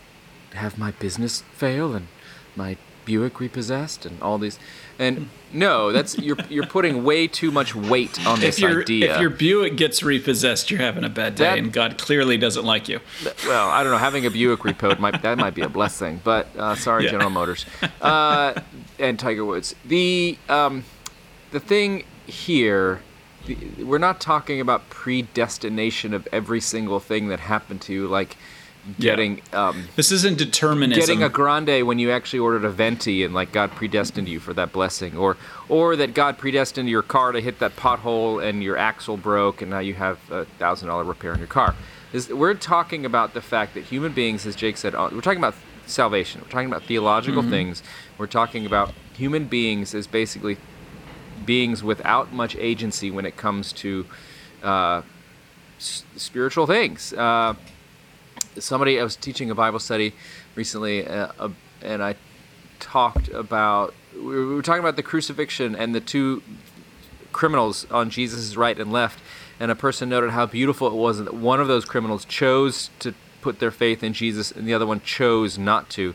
have 0.52 0.78
my 0.78 0.92
business 0.92 1.40
fail 1.54 1.94
and 1.94 2.08
my 2.54 2.76
buick 3.06 3.40
repossessed 3.40 4.06
and 4.06 4.22
all 4.22 4.38
these 4.38 4.60
and 5.00 5.30
no, 5.52 5.92
that's 5.92 6.18
you're 6.18 6.38
you're 6.50 6.66
putting 6.66 7.04
way 7.04 7.28
too 7.28 7.52
much 7.52 7.76
weight 7.76 8.26
on 8.26 8.40
this 8.40 8.60
if 8.60 8.64
idea. 8.64 9.14
If 9.14 9.22
your 9.22 9.30
Buick 9.30 9.76
gets 9.76 10.04
repossessed, 10.04 10.72
you're 10.72 10.80
having 10.80 11.04
a 11.04 11.10
bad 11.10 11.36
day, 11.36 11.46
that, 11.46 11.58
and 11.58 11.72
God 11.72 11.98
clearly 11.98 12.38
doesn't 12.38 12.66
like 12.66 12.90
you. 12.90 13.00
Well, 13.46 13.70
I 13.70 13.84
don't 13.84 13.92
know. 13.92 13.98
Having 13.98 14.26
a 14.26 14.32
Buick 14.32 14.62
repoed 14.62 15.00
might 15.00 15.22
that 15.22 15.38
might 15.38 15.56
be 15.56 15.62
a 15.62 15.70
blessing, 15.70 16.22
but 16.24 16.48
uh, 16.58 16.76
sorry, 16.76 17.06
yeah. 17.06 17.12
General 17.12 17.30
Motors 17.30 17.66
uh, 18.02 18.60
and 19.00 19.20
Tiger 19.20 19.46
Woods. 19.46 19.76
The 19.86 20.38
um, 20.50 20.84
the 21.52 21.60
thing 21.60 22.06
here. 22.26 23.02
we're 23.80 23.98
not 23.98 24.22
talking 24.22 24.62
about 24.62 24.90
predestination 24.90 26.14
of 26.14 26.28
every 26.32 26.62
single 26.62 27.00
thing 27.00 27.28
that 27.28 27.42
happened 27.42 27.82
to 27.82 27.94
you, 27.94 28.08
like 28.08 28.38
getting 29.00 29.42
yeah. 29.52 29.70
um, 29.70 29.88
this 29.96 30.12
isn't 30.12 30.38
determinism. 30.38 31.00
Getting 31.00 31.24
a 31.24 31.30
grande 31.30 31.86
when 31.86 32.00
you 32.00 32.12
actually 32.12 32.40
ordered 32.40 32.66
a 32.66 32.70
venti 32.70 33.24
and 33.24 33.34
like 33.34 33.52
God 33.52 33.72
predestined 33.72 34.28
you 34.28 34.40
for 34.40 34.54
that 34.54 34.72
blessing, 34.72 35.18
or 35.18 35.38
or 35.70 35.96
that 35.96 36.14
God 36.14 36.38
predestined 36.38 36.90
your 36.90 37.02
car 37.02 37.32
to 37.32 37.42
hit 37.42 37.60
that 37.60 37.76
pothole 37.76 38.44
and 38.44 38.64
your 38.64 38.78
axle 38.78 39.18
broke 39.18 39.62
and 39.62 39.72
now 39.72 39.80
you 39.80 39.94
have 39.94 40.20
a 40.32 40.46
thousand 40.60 40.90
dollar 40.90 41.04
repair 41.04 41.32
on 41.32 41.40
your 41.40 41.48
car. 41.48 41.76
Is 42.12 42.30
we're 42.30 42.54
talking 42.54 43.06
about 43.06 43.34
the 43.34 43.42
fact 43.42 43.74
that 43.74 43.86
human 43.86 44.14
beings, 44.14 44.46
as 44.46 44.56
Jake 44.56 44.78
said, 44.78 44.94
uh, 44.94 45.10
we're 45.12 45.22
talking 45.22 45.40
about 45.40 45.56
salvation. 45.86 46.42
We're 46.42 46.50
talking 46.50 46.68
about 46.68 46.84
theological 46.84 47.42
mm-hmm. 47.42 47.52
things. 47.52 47.84
We're 48.18 48.28
talking 48.28 48.66
about 48.66 48.94
human 49.14 49.46
beings 49.46 49.96
as 49.96 50.08
basically 50.08 50.58
beings 51.46 51.84
without 51.84 52.32
much 52.32 52.56
agency 52.56 53.12
when 53.12 53.26
it 53.26 53.36
comes 53.38 53.74
to 53.74 54.06
uh, 54.62 55.02
s- 55.78 56.04
spiritual 56.16 56.68
things. 56.68 57.14
Uh, 57.14 57.56
somebody 58.60 59.00
I 59.00 59.04
was 59.04 59.16
teaching 59.16 59.50
a 59.50 59.56
Bible 59.56 59.80
study 59.80 60.14
recently, 60.56 61.08
uh, 61.08 61.32
uh, 61.40 61.50
and 61.82 62.04
I 62.04 62.16
talked 62.80 63.30
about 63.30 63.94
we 64.16 64.46
were 64.46 64.62
talking 64.62 64.82
about 64.82 64.96
the 64.96 65.04
crucifixion 65.04 65.76
and 65.76 65.96
the 65.96 66.02
two 66.02 66.44
criminals 67.32 67.88
on 67.90 68.10
Jesus' 68.10 68.56
right 68.56 68.78
and 68.78 68.92
left, 68.92 69.20
and 69.60 69.72
a 69.72 69.76
person 69.76 70.10
noted 70.10 70.32
how 70.32 70.46
beautiful 70.46 70.88
it 70.88 70.94
was 70.94 71.18
that 71.18 71.34
one 71.34 71.60
of 71.60 71.68
those 71.68 71.86
criminals 71.86 72.26
chose 72.26 72.90
to 73.00 73.14
put 73.42 73.60
their 73.60 73.72
faith 73.72 74.04
in 74.04 74.14
Jesus, 74.14 74.52
and 74.52 74.68
the 74.68 74.74
other 74.74 74.86
one 74.88 75.02
chose 75.02 75.58
not 75.58 75.90
to. 75.92 76.14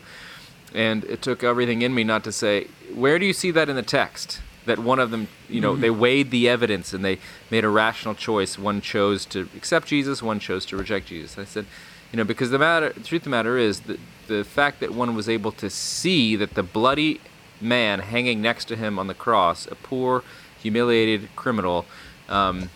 And 0.73 1.03
it 1.05 1.21
took 1.21 1.43
everything 1.43 1.81
in 1.81 1.93
me 1.93 2.03
not 2.03 2.23
to 2.25 2.31
say, 2.31 2.67
where 2.93 3.19
do 3.19 3.25
you 3.25 3.33
see 3.33 3.51
that 3.51 3.69
in 3.69 3.75
the 3.75 3.83
text? 3.83 4.41
That 4.65 4.79
one 4.79 4.99
of 4.99 5.11
them, 5.11 5.27
you 5.47 5.61
know, 5.61 5.73
mm-hmm. 5.73 5.81
they 5.81 5.89
weighed 5.89 6.31
the 6.31 6.47
evidence 6.47 6.93
and 6.93 7.03
they 7.03 7.19
made 7.49 7.63
a 7.63 7.69
rational 7.69 8.13
choice. 8.13 8.59
One 8.59 8.81
chose 8.81 9.25
to 9.27 9.49
accept 9.55 9.87
Jesus, 9.87 10.21
one 10.21 10.39
chose 10.39 10.65
to 10.67 10.77
reject 10.77 11.07
Jesus. 11.07 11.37
I 11.37 11.45
said, 11.45 11.65
you 12.11 12.17
know, 12.17 12.23
because 12.23 12.49
the 12.49 12.59
matter, 12.59 12.89
the 12.89 13.01
truth 13.01 13.21
of 13.21 13.25
the 13.25 13.29
matter 13.29 13.57
is 13.57 13.81
that 13.81 13.99
the 14.27 14.43
fact 14.43 14.79
that 14.79 14.93
one 14.93 15.15
was 15.15 15.29
able 15.29 15.51
to 15.53 15.69
see 15.69 16.35
that 16.35 16.53
the 16.53 16.63
bloody 16.63 17.19
man 17.61 17.99
hanging 17.99 18.41
next 18.41 18.65
to 18.65 18.75
him 18.75 18.97
on 18.97 19.07
the 19.07 19.13
cross, 19.13 19.67
a 19.67 19.75
poor, 19.75 20.23
humiliated 20.59 21.29
criminal, 21.35 21.85
um, 22.27 22.69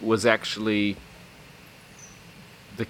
was 0.00 0.26
actually 0.26 0.96
the 2.76 2.86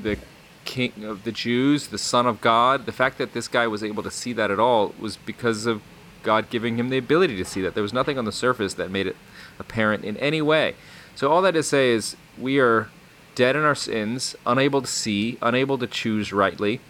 the 0.00 0.18
king 0.64 1.04
of 1.04 1.24
the 1.24 1.32
Jews, 1.32 1.88
the 1.88 1.98
Son 1.98 2.26
of 2.26 2.40
God. 2.40 2.86
The 2.86 2.92
fact 2.92 3.18
that 3.18 3.34
this 3.34 3.48
guy 3.48 3.66
was 3.66 3.84
able 3.84 4.02
to 4.02 4.10
see 4.10 4.32
that 4.32 4.50
at 4.50 4.58
all 4.58 4.94
was 4.98 5.16
because 5.16 5.66
of 5.66 5.82
God 6.22 6.48
giving 6.50 6.78
him 6.78 6.88
the 6.88 6.98
ability 6.98 7.36
to 7.36 7.44
see 7.44 7.60
that. 7.62 7.74
There 7.74 7.82
was 7.82 7.92
nothing 7.92 8.18
on 8.18 8.24
the 8.24 8.32
surface 8.32 8.74
that 8.74 8.90
made 8.90 9.06
it 9.06 9.16
apparent 9.58 10.04
in 10.04 10.16
any 10.16 10.40
way. 10.40 10.74
So 11.14 11.30
all 11.30 11.42
that 11.42 11.52
to 11.52 11.62
say 11.62 11.90
is 11.90 12.16
we 12.38 12.58
are 12.58 12.88
dead 13.34 13.56
in 13.56 13.62
our 13.62 13.74
sins, 13.74 14.36
unable 14.46 14.80
to 14.80 14.86
see, 14.86 15.38
unable 15.42 15.78
to 15.78 15.86
choose 15.86 16.32
rightly, 16.32 16.80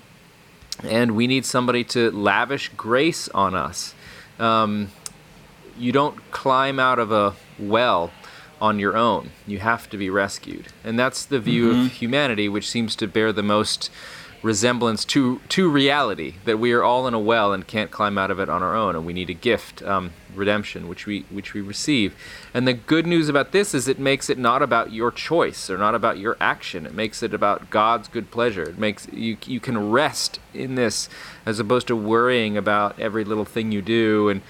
and 0.83 1.15
we 1.17 1.27
need 1.27 1.45
somebody 1.45 1.85
to 1.85 2.11
lavish 2.11 2.71
grace 2.77 3.29
on 3.31 3.55
us. 3.55 3.95
Um, 4.39 4.91
you 5.79 5.93
don't 5.93 6.31
climb 6.31 6.79
out 6.79 6.99
of 6.99 7.13
a 7.13 7.35
well 7.59 8.11
on 8.61 8.79
your 8.79 8.97
own. 8.97 9.31
You 9.47 9.59
have 9.59 9.91
to 9.91 9.97
be 9.97 10.11
rescued. 10.11 10.69
And 10.83 10.99
that's 10.99 11.25
the 11.25 11.41
view 11.41 11.71
mm-hmm. 11.71 11.87
of 11.87 11.93
humanity 11.93 12.49
which 12.49 12.69
seems 12.69 12.97
to 12.97 13.07
bear 13.07 13.33
the 13.33 13.43
most 13.43 13.91
resemblance 14.45 15.07
to 15.07 15.41
to 15.49 15.71
reality 15.71 16.35
that 16.45 16.59
we 16.59 16.71
are 16.73 16.85
all 16.85 17.09
in 17.09 17.15
a 17.15 17.19
well 17.19 17.55
and 17.55 17.67
can't 17.67 17.91
climb 17.91 18.19
out 18.19 18.31
of 18.31 18.39
it 18.39 18.49
on 18.51 18.63
our 18.63 18.77
own, 18.77 18.95
and 18.95 19.07
we 19.07 19.15
need 19.15 19.31
a 19.31 19.35
gift, 19.35 19.83
um, 19.83 20.13
redemption, 20.35 20.87
which 20.87 21.07
we 21.07 21.23
which 21.31 21.55
we 21.55 21.63
receive. 21.63 22.15
And 22.53 22.69
the 22.69 22.75
good 22.75 23.07
news 23.07 23.31
about 23.31 23.53
this 23.53 23.75
is 23.75 23.89
it 23.89 23.99
makes 23.99 24.29
it 24.29 24.37
not 24.37 24.61
about 24.61 24.93
your 24.93 25.11
choice 25.11 25.71
or 25.71 25.79
not 25.79 25.95
about 25.95 26.19
your 26.19 26.37
action. 26.41 26.85
It 26.85 26.93
makes 26.93 27.23
it 27.23 27.33
about 27.33 27.71
God's 27.71 28.07
good 28.07 28.31
pleasure. 28.31 28.65
It 28.65 28.79
makes 28.79 29.09
you 29.11 29.39
you 29.47 29.61
can 29.61 29.91
rest 29.91 30.39
in 30.53 30.75
this 30.75 31.09
as 31.47 31.59
opposed 31.59 31.87
to 31.87 31.97
worrying 31.97 32.59
about 32.59 33.01
every 33.01 33.25
little 33.25 33.47
thing 33.47 33.73
you 33.73 33.81
do 33.81 34.29
and 34.29 34.43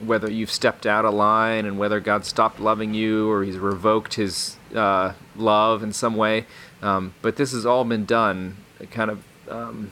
whether 0.00 0.30
you've 0.30 0.50
stepped 0.50 0.86
out 0.86 1.04
of 1.04 1.12
line 1.12 1.66
and 1.66 1.78
whether 1.78 2.00
God 2.00 2.24
stopped 2.24 2.58
loving 2.60 2.94
you 2.94 3.30
or 3.30 3.44
He's 3.44 3.58
revoked 3.58 4.14
His 4.14 4.56
uh, 4.74 5.12
love 5.36 5.82
in 5.82 5.92
some 5.92 6.16
way. 6.16 6.46
Um, 6.80 7.12
but 7.20 7.36
this 7.36 7.52
has 7.52 7.66
all 7.66 7.84
been 7.84 8.06
done 8.06 8.56
kind 8.90 9.10
of 9.10 9.22
um, 9.50 9.90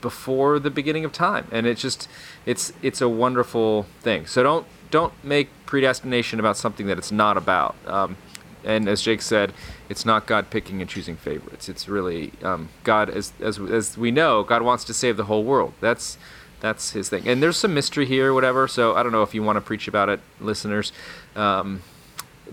before 0.00 0.58
the 0.58 0.70
beginning 0.70 1.04
of 1.04 1.12
time, 1.12 1.48
and 1.50 1.66
it's 1.66 1.82
just 1.82 2.08
it's 2.44 2.72
it's 2.82 3.00
a 3.00 3.08
wonderful 3.08 3.86
thing. 4.00 4.26
So 4.26 4.42
don't 4.42 4.66
don't 4.90 5.12
make 5.24 5.48
predestination 5.66 6.38
about 6.38 6.56
something 6.56 6.86
that 6.86 6.98
it's 6.98 7.12
not 7.12 7.36
about. 7.36 7.74
Um, 7.86 8.16
and 8.64 8.88
as 8.88 9.00
Jake 9.00 9.22
said, 9.22 9.52
it's 9.88 10.04
not 10.04 10.26
God 10.26 10.50
picking 10.50 10.80
and 10.80 10.90
choosing 10.90 11.16
favorites. 11.16 11.68
It's 11.68 11.88
really 11.88 12.32
um, 12.42 12.68
God, 12.82 13.08
as, 13.08 13.32
as 13.40 13.58
as 13.58 13.96
we 13.96 14.10
know, 14.10 14.42
God 14.42 14.62
wants 14.62 14.84
to 14.84 14.94
save 14.94 15.16
the 15.16 15.24
whole 15.24 15.44
world. 15.44 15.72
That's 15.80 16.18
that's 16.60 16.90
His 16.90 17.08
thing. 17.08 17.28
And 17.28 17.42
there's 17.42 17.56
some 17.56 17.74
mystery 17.74 18.06
here, 18.06 18.34
whatever. 18.34 18.66
So 18.66 18.94
I 18.94 19.02
don't 19.02 19.12
know 19.12 19.22
if 19.22 19.34
you 19.34 19.42
want 19.42 19.56
to 19.56 19.60
preach 19.60 19.86
about 19.86 20.08
it, 20.08 20.20
listeners. 20.40 20.92
Um, 21.36 21.82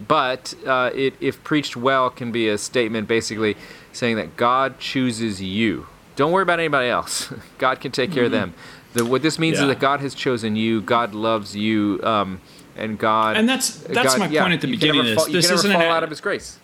but 0.08 0.54
uh, 0.66 0.92
it, 0.94 1.16
if 1.20 1.44
preached 1.44 1.76
well, 1.76 2.10
can 2.10 2.32
be 2.32 2.48
a 2.48 2.58
statement 2.58 3.08
basically 3.08 3.56
saying 3.92 4.16
that 4.18 4.38
God 4.38 4.80
chooses 4.80 5.42
you. 5.42 5.88
Don't 6.15 6.32
worry 6.32 6.43
about 6.43 6.60
anybody 6.60 6.89
else. 6.89 7.34
God 7.58 7.80
can 7.82 7.91
take 7.91 8.12
care 8.12 8.26
mm-hmm. 8.26 8.34
of 8.34 8.39
them. 8.39 8.54
The, 8.93 9.06
what 9.06 9.21
this 9.21 9.39
means 9.39 9.58
yeah. 9.58 9.63
is 9.63 9.67
that 9.69 9.80
God 9.80 10.02
has 10.02 10.13
chosen 10.13 10.56
you. 10.56 10.82
God 10.82 11.15
loves 11.15 11.56
you, 11.56 11.99
um, 12.04 12.41
and 12.78 12.97
God. 12.97 13.38
And 13.38 13.49
that's 13.49 13.78
that's 13.78 14.13
God, 14.13 14.19
my 14.19 14.28
yeah, 14.28 14.41
point 14.41 14.54
at 14.54 14.62
the 14.62 14.69
beginning. 14.69 15.15
Fall, 15.15 15.26
this, 15.26 15.49
this 15.49 15.52
isn't 15.52 15.71
fall 15.71 15.82
out 15.82 16.04
of 16.04 16.10
His 16.10 16.21
grace. 16.21 16.60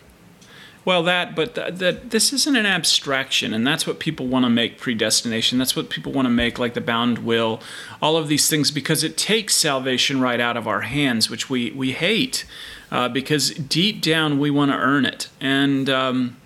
Well, 0.85 1.03
that, 1.03 1.35
but 1.35 1.55
that 1.55 2.09
this 2.09 2.31
isn't 2.31 2.55
an 2.55 2.65
abstraction, 2.65 3.53
and 3.53 3.67
that's 3.67 3.85
what 3.85 3.99
people 3.99 4.27
want 4.27 4.45
to 4.45 4.49
make 4.49 4.77
predestination. 4.77 5.57
That's 5.57 5.75
what 5.75 5.89
people 5.89 6.11
want 6.11 6.25
to 6.25 6.31
make 6.31 6.57
like 6.57 6.73
the 6.73 6.81
bound 6.81 7.19
will, 7.19 7.61
all 8.01 8.15
of 8.15 8.27
these 8.27 8.49
things, 8.49 8.71
because 8.71 9.03
it 9.03 9.17
takes 9.17 9.55
salvation 9.55 10.21
right 10.21 10.39
out 10.39 10.55
of 10.55 10.67
our 10.67 10.81
hands, 10.81 11.29
which 11.29 11.49
we 11.49 11.71
we 11.71 11.91
hate, 11.91 12.45
uh, 12.91 13.09
because 13.09 13.49
deep 13.51 14.01
down 14.01 14.39
we 14.39 14.49
want 14.49 14.71
to 14.71 14.77
earn 14.77 15.05
it, 15.05 15.29
and. 15.41 15.89
Um, 15.89 16.37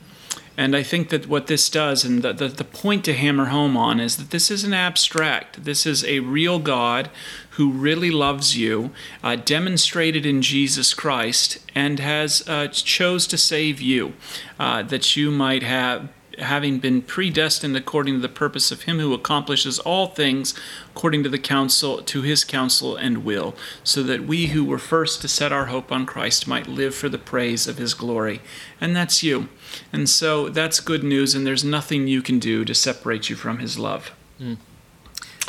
and 0.55 0.75
I 0.75 0.83
think 0.83 1.09
that 1.09 1.27
what 1.27 1.47
this 1.47 1.69
does, 1.69 2.05
and 2.05 2.21
the, 2.21 2.31
the, 2.33 2.47
the, 2.47 2.63
point 2.63 3.03
to 3.05 3.13
hammer 3.13 3.45
home 3.45 3.75
on, 3.75 3.99
is 3.99 4.17
that 4.17 4.29
this 4.29 4.51
isn't 4.51 4.73
abstract. 4.73 5.63
This 5.63 5.85
is 5.85 6.03
a 6.05 6.19
real 6.19 6.59
God 6.59 7.09
who 7.51 7.71
really 7.71 8.11
loves 8.11 8.55
you, 8.55 8.91
uh, 9.23 9.35
demonstrated 9.35 10.25
in 10.25 10.41
Jesus 10.41 10.93
Christ, 10.93 11.59
and 11.73 11.99
has 11.99 12.47
uh, 12.47 12.67
chose 12.67 13.25
to 13.27 13.37
save 13.37 13.81
you, 13.81 14.13
uh, 14.59 14.83
that 14.83 15.15
you 15.15 15.31
might 15.31 15.63
have 15.63 16.09
having 16.39 16.79
been 16.79 17.01
predestined 17.01 17.75
according 17.75 18.15
to 18.15 18.19
the 18.19 18.29
purpose 18.29 18.71
of 18.71 18.83
him 18.83 18.99
who 18.99 19.13
accomplishes 19.13 19.79
all 19.79 20.07
things 20.07 20.53
according 20.89 21.23
to 21.23 21.29
the 21.29 21.39
counsel 21.39 22.01
to 22.01 22.21
his 22.21 22.43
counsel 22.43 22.95
and 22.95 23.23
will 23.23 23.55
so 23.83 24.01
that 24.03 24.23
we 24.23 24.47
who 24.47 24.63
were 24.63 24.79
first 24.79 25.21
to 25.21 25.27
set 25.27 25.51
our 25.51 25.65
hope 25.65 25.91
on 25.91 26.05
Christ 26.05 26.47
might 26.47 26.67
live 26.67 26.95
for 26.95 27.09
the 27.09 27.17
praise 27.17 27.67
of 27.67 27.77
his 27.77 27.93
glory. 27.93 28.41
And 28.81 28.95
that's 28.95 29.21
you. 29.23 29.49
And 29.91 30.09
so 30.09 30.49
that's 30.49 30.79
good 30.79 31.03
news 31.03 31.35
and 31.35 31.45
there's 31.45 31.63
nothing 31.63 32.07
you 32.07 32.21
can 32.21 32.39
do 32.39 32.65
to 32.65 32.73
separate 32.73 33.29
you 33.29 33.35
from 33.35 33.59
his 33.59 33.77
love. 33.77 34.11
Mm. 34.39 34.57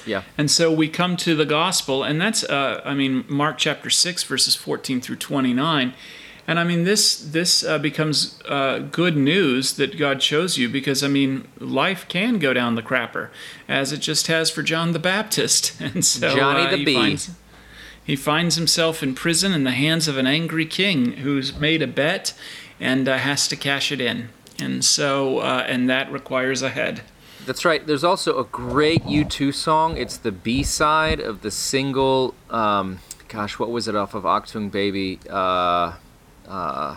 yeah. 0.07 0.23
And 0.37 0.51
so 0.51 0.71
we 0.71 0.89
come 0.89 1.17
to 1.19 1.35
the 1.35 1.47
gospel 1.47 2.03
and 2.03 2.21
that's 2.21 2.45
uh, 2.45 2.83
i 2.85 2.95
mean 2.95 3.25
mark 3.29 3.57
chapter 3.59 3.89
6 3.89 4.23
verses 4.25 4.55
14 4.55 5.01
through 5.01 5.17
29 5.17 5.95
and 6.47 6.59
I 6.59 6.65
mean, 6.65 6.85
this 6.85 7.17
this 7.17 7.65
uh, 7.65 7.79
becomes 7.79 8.39
uh, 8.49 8.81
good 8.91 9.17
news 9.17 9.75
that 9.75 9.99
God 9.99 10.21
chose 10.21 10.59
you 10.59 10.69
because 10.69 11.03
I 11.03 11.09
mean, 11.09 11.49
life 11.59 12.07
can 12.09 12.39
go 12.39 12.53
down 12.53 12.75
the 12.75 12.83
crapper, 12.83 13.31
as 13.69 13.93
it 13.93 13.99
just 13.99 14.27
has 14.27 14.51
for 14.51 14.63
John 14.63 14.93
the 14.93 14.99
Baptist. 14.99 15.73
And 15.81 16.05
so 16.05 16.35
Johnny 16.35 16.67
uh, 16.67 16.71
the 16.71 16.77
he 16.79 16.85
Bee. 16.85 16.95
finds 16.95 17.31
he 18.05 18.17
finds 18.17 18.57
himself 18.57 19.03
in 19.03 19.15
prison 19.15 19.53
in 19.53 19.65
the 19.65 19.71
hands 19.73 20.09
of 20.09 20.19
an 20.19 20.27
angry 20.27 20.67
king 20.67 21.13
who's 21.19 21.59
made 21.59 21.81
a 21.81 21.87
bet 21.87 22.35
and 22.79 23.09
uh, 23.09 23.17
has 23.17 23.49
to 23.49 23.57
cash 23.57 23.91
it 23.91 24.01
in. 24.01 24.29
And 24.59 24.85
so, 24.85 25.39
uh, 25.39 25.65
and 25.67 25.89
that 25.89 26.13
requires 26.13 26.63
a 26.63 26.69
head. 26.69 27.01
That's 27.47 27.65
right. 27.65 27.87
There's 27.87 28.05
also 28.05 28.39
a 28.39 28.45
great 28.45 29.03
U2 29.05 29.55
song. 29.55 29.97
It's 29.97 30.17
the 30.17 30.33
B 30.33 30.63
side 30.63 31.21
of 31.21 31.43
the 31.43 31.51
single. 31.51 32.35
Um, 32.51 33.01
gosh, 33.29 33.59
what 33.59 33.71
was 33.71 33.89
it 33.89 33.97
off 33.97 34.15
of 34.15 34.25
Achtung 34.25 34.71
Baby? 34.71 35.19
Uh, 36.47 36.97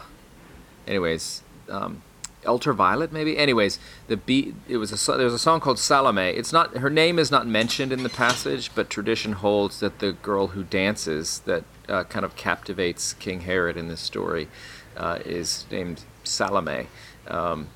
anyways, 0.87 1.43
um, 1.69 2.01
Ultraviolet 2.45 3.11
maybe. 3.11 3.37
Anyways, 3.37 3.79
the 4.07 4.17
beat 4.17 4.55
it 4.67 4.77
was 4.77 4.91
a 4.91 5.17
there's 5.17 5.33
a 5.33 5.39
song 5.39 5.59
called 5.59 5.79
Salome. 5.79 6.29
It's 6.29 6.53
not 6.53 6.77
her 6.77 6.89
name 6.89 7.19
is 7.19 7.31
not 7.31 7.47
mentioned 7.47 7.91
in 7.91 8.03
the 8.03 8.09
passage, 8.09 8.71
but 8.73 8.89
tradition 8.89 9.33
holds 9.33 9.79
that 9.79 9.99
the 9.99 10.13
girl 10.13 10.47
who 10.47 10.63
dances 10.63 11.39
that 11.39 11.63
uh, 11.89 12.03
kind 12.05 12.25
of 12.25 12.35
captivates 12.35 13.13
King 13.13 13.41
Herod 13.41 13.77
in 13.77 13.87
this 13.87 13.99
story 13.99 14.47
uh, 14.95 15.19
is 15.25 15.65
named 15.71 16.03
Salome, 16.23 16.87
um, 17.27 17.67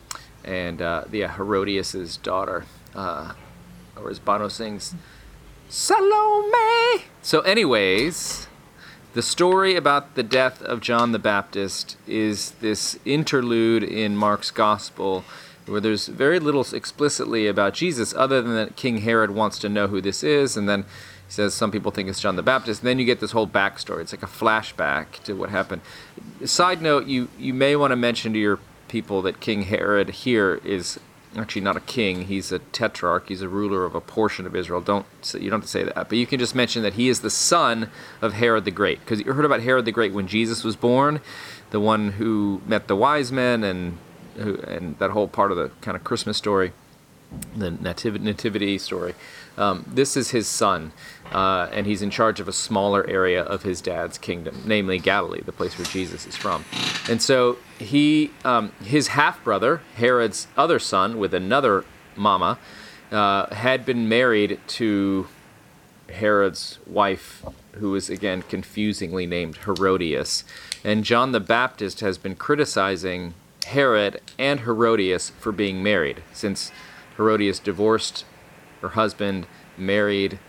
and 0.44 0.82
uh, 0.82 1.06
yeah, 1.12 1.36
Herodias's 1.36 2.18
daughter, 2.18 2.66
uh, 2.96 3.34
or 3.96 4.10
as 4.10 4.20
Bono 4.20 4.48
sings, 4.48 4.96
Salome. 5.70 7.06
So, 7.22 7.42
anyways. 7.42 8.48
The 9.14 9.22
story 9.22 9.76
about 9.76 10.16
the 10.16 10.24
death 10.24 10.62
of 10.62 10.80
John 10.80 11.12
the 11.12 11.20
Baptist 11.20 11.98
is 12.08 12.52
this 12.62 12.98
interlude 13.04 13.84
in 13.84 14.16
Mark's 14.16 14.52
gospel 14.52 15.26
where 15.66 15.82
there's 15.82 16.08
very 16.08 16.40
little 16.40 16.66
explicitly 16.74 17.46
about 17.46 17.74
Jesus 17.74 18.14
other 18.14 18.42
than 18.42 18.56
that 18.56 18.78
King 18.78 19.00
Herod 19.00 19.32
wants 19.32 19.60
to 19.60 19.70
know 19.70 19.88
who 19.88 20.00
this 20.00 20.24
is 20.24 20.56
and 20.56 20.70
then 20.70 20.84
he 20.84 21.34
says 21.34 21.54
some 21.54 21.72
people 21.72 21.92
think 21.92 22.08
it's 22.08 22.22
John 22.22 22.38
the 22.38 22.42
Baptist. 22.42 22.82
And 22.82 22.88
then 22.88 23.00
you 23.00 23.06
get 23.06 23.20
this 23.20 23.32
whole 23.32 23.48
backstory. 23.48 24.00
It's 24.00 24.14
like 24.14 24.24
a 24.24 24.28
flashback 24.28 25.22
to 25.24 25.34
what 25.34 25.50
happened. 25.50 25.82
Side 26.46 26.82
note, 26.82 27.08
you, 27.08 27.28
you 27.38 27.54
may 27.54 27.76
want 27.76 27.92
to 27.92 27.98
mention 27.98 28.32
to 28.32 28.40
your 28.40 28.60
people 28.88 29.22
that 29.24 29.42
King 29.42 29.64
Herod 29.64 30.10
here 30.10 30.62
is 30.64 31.02
actually 31.38 31.62
not 31.62 31.78
a 31.78 31.82
king. 31.82 32.26
He's 32.26 32.52
a 32.52 32.60
tetrarch. 32.60 33.30
He's 33.30 33.42
a 33.42 33.48
ruler 33.50 33.86
of 33.86 33.96
a 33.96 34.02
portion 34.02 34.46
of 34.46 34.56
Israel. 34.56 34.82
Don't 34.82 35.06
you 35.34 35.50
don't 35.50 35.60
have 35.60 35.62
to 35.62 35.68
say 35.68 35.84
that, 35.84 36.10
but 36.10 36.18
you 36.18 36.28
can 36.28 36.40
just 36.40 36.56
mention 36.56 36.84
that 36.84 36.94
he 36.94 37.10
is 37.10 37.22
the 37.22 37.30
son 37.30 37.90
of 38.22 38.34
Herod 38.34 38.66
the 38.66 38.72
Great, 38.72 39.00
because 39.00 39.20
you 39.20 39.32
heard 39.32 39.46
about 39.46 39.62
Herod 39.62 39.86
the 39.86 39.92
Great 39.92 40.14
when 40.14 40.28
Jesus 40.28 40.64
was 40.64 40.76
born, 40.76 41.22
the 41.70 41.80
one 41.80 42.12
who 42.14 42.62
met 42.66 42.88
the 42.88 42.96
wise 42.96 43.32
men 43.32 43.64
and 43.64 43.98
who, 44.36 44.58
and 44.58 44.98
that 45.00 45.12
whole 45.12 45.28
part 45.28 45.52
of 45.52 45.58
the 45.58 45.72
kind 45.82 45.96
of 45.96 46.04
Christmas 46.04 46.38
story, 46.38 46.74
the 47.56 47.72
nativity, 47.72 48.24
nativity 48.24 48.78
story. 48.78 49.14
Um, 49.58 49.86
this 49.88 50.16
is 50.16 50.32
his 50.32 50.48
son, 50.48 50.92
uh, 51.32 51.70
and 51.72 51.86
he's 51.86 52.02
in 52.02 52.10
charge 52.10 52.40
of 52.40 52.48
a 52.48 52.54
smaller 52.54 53.08
area 53.10 53.42
of 53.42 53.64
his 53.64 53.82
dad's 53.82 54.18
kingdom, 54.18 54.64
namely 54.66 55.00
Galilee, 55.00 55.42
the 55.42 55.52
place 55.52 55.78
where 55.78 55.86
Jesus 55.86 56.26
is 56.26 56.36
from. 56.36 56.66
And 57.10 57.22
so 57.22 57.58
he, 57.80 58.32
um, 58.44 58.72
his 58.84 59.10
half 59.10 59.44
brother, 59.44 59.82
Herod's 59.96 60.48
other 60.58 60.80
son, 60.80 61.18
with 61.18 61.34
another 61.34 61.86
mama, 62.16 62.60
uh, 63.12 63.54
had 63.54 63.86
been 63.86 64.08
married 64.08 64.60
to 64.68 65.28
Herod's 66.10 66.80
wife, 66.86 67.46
who 67.74 67.92
was 67.92 68.10
again 68.10 68.42
confusingly 68.42 69.26
named 69.26 69.58
Herodias. 69.66 70.44
And 70.84 71.04
John 71.04 71.32
the 71.32 71.40
Baptist 71.40 72.02
has 72.02 72.18
been 72.18 72.36
criticizing 72.36 73.34
Herod 73.68 74.20
and 74.38 74.62
Herodias 74.62 75.32
for 75.40 75.52
being 75.52 75.82
married, 75.82 76.24
since 76.34 76.72
Herodias 77.16 77.60
divorced 77.60 78.26
her 78.82 78.90
husband, 78.90 79.48
married 79.78 80.40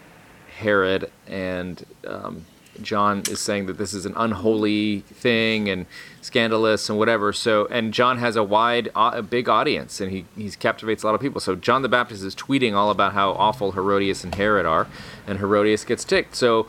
Herod, 0.57 1.11
and 1.27 1.85
um, 2.07 2.47
John 2.81 3.23
is 3.31 3.41
saying 3.41 3.67
that 3.67 3.79
this 3.79 3.93
is 3.93 4.07
an 4.07 4.15
unholy 4.17 5.01
thing 5.01 5.69
and 5.69 5.87
scandalous 6.21 6.89
and 6.89 6.99
whatever. 6.99 7.33
So, 7.33 7.67
and 7.67 7.93
John 7.93 8.19
has 8.19 8.37
a 8.37 8.43
wide, 8.43 8.91
a 8.95 9.23
big 9.23 9.49
audience, 9.49 10.01
and 10.01 10.11
he 10.11 10.25
he 10.37 10.51
captivates 10.51 11.03
a 11.03 11.07
lot 11.07 11.15
of 11.15 11.21
people. 11.21 11.41
So 11.41 11.55
John 11.55 11.83
the 11.83 11.89
Baptist 11.89 12.23
is 12.25 12.35
tweeting 12.35 12.75
all 12.75 12.91
about 12.91 13.13
how 13.13 13.33
awful 13.33 13.73
Herodias 13.73 14.25
and 14.25 14.35
Herod 14.35 14.67
are, 14.67 14.87
and 15.27 15.39
Herodias 15.39 15.85
gets 15.85 16.05
ticked. 16.05 16.37
So. 16.37 16.69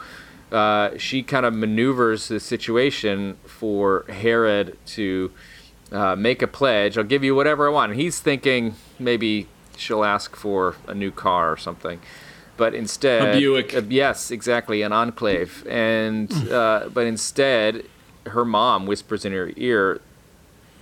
Uh, 0.52 0.96
she 1.00 1.24
kind 1.24 1.48
of 1.48 1.54
maneuvers 1.56 2.28
the 2.28 2.40
situation 2.40 3.36
for 3.44 4.06
Herod 4.08 4.78
to 4.86 5.32
uh, 5.92 6.16
make 6.16 6.44
a 6.44 6.48
pledge. 6.48 6.96
I'll 6.96 7.04
give 7.04 7.24
you 7.24 7.34
whatever 7.34 7.68
I 7.68 7.72
want. 7.72 7.94
And 7.94 8.00
he's 8.00 8.20
thinking 8.20 8.76
maybe 9.00 9.48
she'll 9.78 10.04
ask 10.04 10.36
for 10.36 10.76
a 10.86 10.94
new 10.94 11.10
car 11.10 11.52
or 11.52 11.58
something 11.58 12.00
but 12.58 12.74
instead 12.74 13.36
a 13.36 13.40
Buick. 13.40 13.74
Uh, 13.74 13.82
yes, 13.90 14.32
exactly, 14.32 14.82
an 14.82 14.92
enclave. 14.92 15.66
And 15.68 16.32
uh, 16.52 16.90
but 16.94 17.08
instead, 17.08 17.86
her 18.28 18.46
mom 18.46 18.86
whispers 18.86 19.26
in 19.26 19.32
her 19.34 19.52
ear 19.56 20.02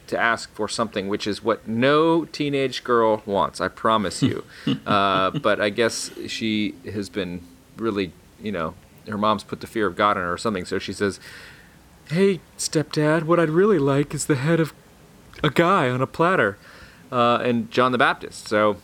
to 0.08 0.20
ask 0.20 0.54
for 0.54 0.68
something, 0.68 1.08
which 1.08 1.26
is 1.26 1.42
what 1.44 1.68
no 1.68 2.26
teenage 2.26 2.84
girl 2.84 3.24
wants. 3.26 3.62
I 3.62 3.70
promise 3.70 4.22
you. 4.22 4.44
uh, 4.86 5.32
but 5.32 5.62
I 5.62 5.70
guess 5.70 6.12
she 6.28 6.76
has 6.92 7.10
been 7.10 7.42
really, 7.78 8.12
you 8.42 8.52
know, 8.52 8.76
her 9.08 9.18
mom's 9.18 9.44
put 9.44 9.62
the 9.62 9.68
fear 9.68 9.88
of 9.88 9.96
God 9.96 10.18
in 10.18 10.24
her 10.24 10.34
or 10.34 10.38
something. 10.38 10.66
So 10.66 10.80
she 10.80 10.94
says, 10.94 11.20
"Hey, 12.10 12.42
stepdad, 12.58 13.24
what 13.24 13.40
I'd 13.40 13.50
really 13.50 13.80
like 13.80 14.14
is 14.14 14.26
the 14.26 14.36
head 14.36 14.60
of 14.60 14.74
a 15.44 15.50
guy 15.50 15.90
on 15.90 16.02
a 16.02 16.08
platter." 16.08 16.58
Uh, 17.12 17.40
and 17.44 17.70
John 17.72 17.92
the 17.92 17.98
Baptist. 17.98 18.48
So 18.48 18.78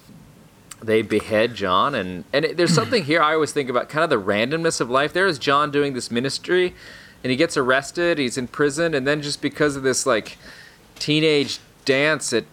they 0.88 1.02
behead 1.02 1.54
John, 1.54 1.94
and 1.94 2.24
and 2.34 2.46
it, 2.46 2.58
there's 2.58 2.74
something 2.74 3.04
here 3.04 3.22
I 3.22 3.34
always 3.34 3.52
think 3.52 3.70
about, 3.70 3.90
kind 3.90 4.04
of 4.04 4.10
the 4.10 4.20
randomness 4.22 4.82
of 4.82 4.90
life. 4.90 5.14
There 5.14 5.28
is 5.28 5.38
John 5.38 5.70
doing 5.70 5.94
this 5.94 6.10
ministry, 6.10 6.74
and 7.24 7.30
he 7.30 7.36
gets 7.36 7.56
arrested. 7.58 8.18
He's 8.18 8.38
in 8.38 8.48
prison, 8.48 8.94
and 8.96 9.06
then 9.06 9.22
just 9.22 9.42
because 9.42 9.76
of 9.76 9.84
this 9.84 10.06
like 10.06 10.38
teenage 10.98 11.60
dance 11.86 12.34
at 12.34 12.46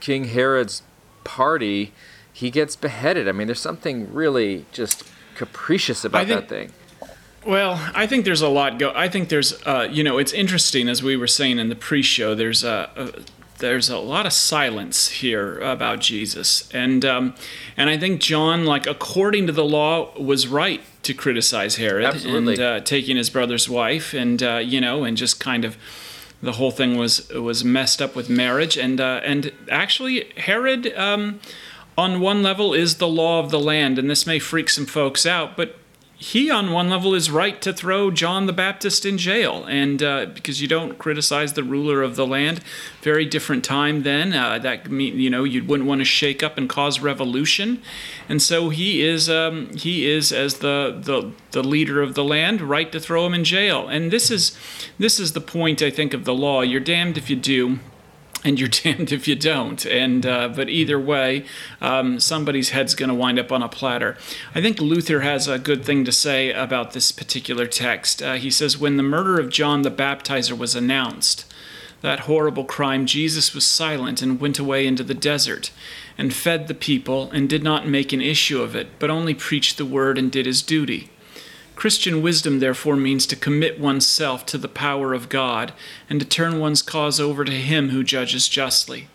King 0.00 0.24
Herod's 0.24 0.82
party, 1.24 1.92
he 2.32 2.50
gets 2.50 2.76
beheaded. 2.76 3.28
I 3.28 3.32
mean, 3.32 3.48
there's 3.48 3.60
something 3.60 4.12
really 4.12 4.66
just 4.70 5.04
capricious 5.34 6.04
about 6.04 6.26
think, 6.26 6.40
that 6.40 6.48
thing. 6.48 6.72
Well, 7.46 7.80
I 7.94 8.06
think 8.06 8.24
there's 8.24 8.42
a 8.42 8.48
lot 8.48 8.78
go. 8.78 8.92
I 8.94 9.08
think 9.08 9.30
there's, 9.30 9.54
uh, 9.64 9.88
you 9.90 10.04
know, 10.04 10.18
it's 10.18 10.32
interesting 10.32 10.88
as 10.88 11.02
we 11.02 11.16
were 11.16 11.26
saying 11.26 11.58
in 11.58 11.68
the 11.68 11.76
pre-show. 11.76 12.34
There's 12.34 12.64
a, 12.64 12.90
a 12.96 13.22
there's 13.58 13.90
a 13.90 13.98
lot 13.98 14.26
of 14.26 14.32
silence 14.32 15.08
here 15.08 15.58
about 15.58 16.00
Jesus, 16.00 16.68
and 16.72 17.04
um, 17.04 17.34
and 17.76 17.90
I 17.90 17.98
think 17.98 18.20
John, 18.20 18.64
like 18.64 18.86
according 18.86 19.46
to 19.46 19.52
the 19.52 19.64
law, 19.64 20.16
was 20.18 20.46
right 20.46 20.80
to 21.02 21.14
criticize 21.14 21.76
Herod 21.76 22.04
Absolutely. 22.04 22.54
and 22.54 22.62
uh, 22.62 22.80
taking 22.80 23.16
his 23.16 23.30
brother's 23.30 23.68
wife, 23.68 24.14
and 24.14 24.42
uh, 24.42 24.56
you 24.56 24.80
know, 24.80 25.04
and 25.04 25.16
just 25.16 25.40
kind 25.40 25.64
of 25.64 25.76
the 26.42 26.52
whole 26.52 26.70
thing 26.70 26.96
was 26.96 27.28
was 27.30 27.64
messed 27.64 28.00
up 28.00 28.14
with 28.14 28.30
marriage, 28.30 28.76
and 28.76 29.00
uh, 29.00 29.20
and 29.24 29.52
actually 29.70 30.32
Herod. 30.36 30.92
Um, 30.96 31.40
on 31.96 32.20
one 32.20 32.44
level 32.44 32.74
is 32.74 32.98
the 32.98 33.08
law 33.08 33.40
of 33.40 33.50
the 33.50 33.58
land, 33.58 33.98
and 33.98 34.08
this 34.08 34.24
may 34.24 34.38
freak 34.38 34.70
some 34.70 34.86
folks 34.86 35.26
out, 35.26 35.56
but 35.56 35.76
he, 36.20 36.50
on 36.50 36.72
one 36.72 36.90
level, 36.90 37.14
is 37.14 37.30
right 37.30 37.62
to 37.62 37.72
throw 37.72 38.10
John 38.10 38.46
the 38.46 38.52
Baptist 38.52 39.06
in 39.06 39.18
jail, 39.18 39.64
and 39.66 40.02
uh, 40.02 40.26
because 40.26 40.60
you 40.60 40.66
don't 40.66 40.98
criticize 40.98 41.52
the 41.52 41.62
ruler 41.62 42.02
of 42.02 42.16
the 42.16 42.26
land. 42.26 42.60
Very 43.02 43.24
different 43.24 43.64
time 43.64 44.02
then. 44.02 44.32
Uh, 44.32 44.58
that 44.58 44.90
you 44.90 45.30
know 45.30 45.44
you 45.44 45.62
wouldn't 45.62 45.88
want 45.88 46.00
to 46.00 46.04
shake 46.04 46.42
up 46.42 46.58
and 46.58 46.68
cause 46.68 46.98
revolution, 46.98 47.80
and 48.28 48.42
so 48.42 48.70
he 48.70 49.00
is 49.00 49.30
um, 49.30 49.72
he 49.76 50.10
is 50.10 50.32
as 50.32 50.54
the, 50.58 50.98
the 51.00 51.30
the 51.52 51.62
leader 51.62 52.02
of 52.02 52.14
the 52.14 52.24
land, 52.24 52.62
right 52.62 52.90
to 52.90 52.98
throw 52.98 53.24
him 53.24 53.34
in 53.34 53.44
jail. 53.44 53.86
And 53.86 54.10
this 54.10 54.28
is 54.28 54.58
this 54.98 55.20
is 55.20 55.34
the 55.34 55.40
point 55.40 55.82
I 55.82 55.90
think 55.90 56.14
of 56.14 56.24
the 56.24 56.34
law. 56.34 56.62
You're 56.62 56.80
damned 56.80 57.16
if 57.16 57.30
you 57.30 57.36
do 57.36 57.78
and 58.44 58.58
you're 58.58 58.68
damned 58.84 59.12
if 59.12 59.26
you 59.26 59.34
don't. 59.34 59.84
And 59.86 60.24
uh, 60.24 60.48
but 60.48 60.68
either 60.68 60.98
way, 60.98 61.44
um, 61.80 62.20
somebody's 62.20 62.70
head's 62.70 62.94
going 62.94 63.08
to 63.08 63.14
wind 63.14 63.38
up 63.38 63.52
on 63.52 63.62
a 63.62 63.68
platter. 63.68 64.16
I 64.54 64.60
think 64.60 64.80
Luther 64.80 65.20
has 65.20 65.48
a 65.48 65.58
good 65.58 65.84
thing 65.84 66.04
to 66.04 66.12
say 66.12 66.52
about 66.52 66.92
this 66.92 67.12
particular 67.12 67.66
text. 67.66 68.22
Uh, 68.22 68.34
he 68.34 68.50
says, 68.50 68.78
"When 68.78 68.96
the 68.96 69.02
murder 69.02 69.38
of 69.38 69.50
John 69.50 69.82
the 69.82 69.90
Baptizer 69.90 70.56
was 70.56 70.74
announced." 70.74 71.44
that 72.00 72.20
horrible 72.20 72.64
crime, 72.64 73.06
Jesus 73.06 73.54
was 73.54 73.66
silent 73.66 74.22
and 74.22 74.40
went 74.40 74.58
away 74.58 74.86
into 74.86 75.02
the 75.02 75.14
desert 75.14 75.70
and 76.16 76.32
fed 76.32 76.68
the 76.68 76.74
people 76.74 77.30
and 77.32 77.48
did 77.48 77.62
not 77.62 77.88
make 77.88 78.12
an 78.12 78.20
issue 78.20 78.62
of 78.62 78.76
it, 78.76 78.88
but 78.98 79.10
only 79.10 79.34
preached 79.34 79.78
the 79.78 79.84
word 79.84 80.18
and 80.18 80.30
did 80.30 80.46
his 80.46 80.62
duty. 80.62 81.10
Christian 81.78 82.22
wisdom, 82.22 82.58
therefore, 82.58 82.96
means 82.96 83.24
to 83.26 83.36
commit 83.36 83.78
oneself 83.78 84.44
to 84.46 84.58
the 84.58 84.66
power 84.66 85.14
of 85.14 85.28
God 85.28 85.72
and 86.10 86.18
to 86.18 86.26
turn 86.26 86.58
one's 86.58 86.82
cause 86.82 87.20
over 87.20 87.44
to 87.44 87.52
Him 87.52 87.90
who 87.90 88.02
judges 88.02 88.48
justly. 88.48 89.06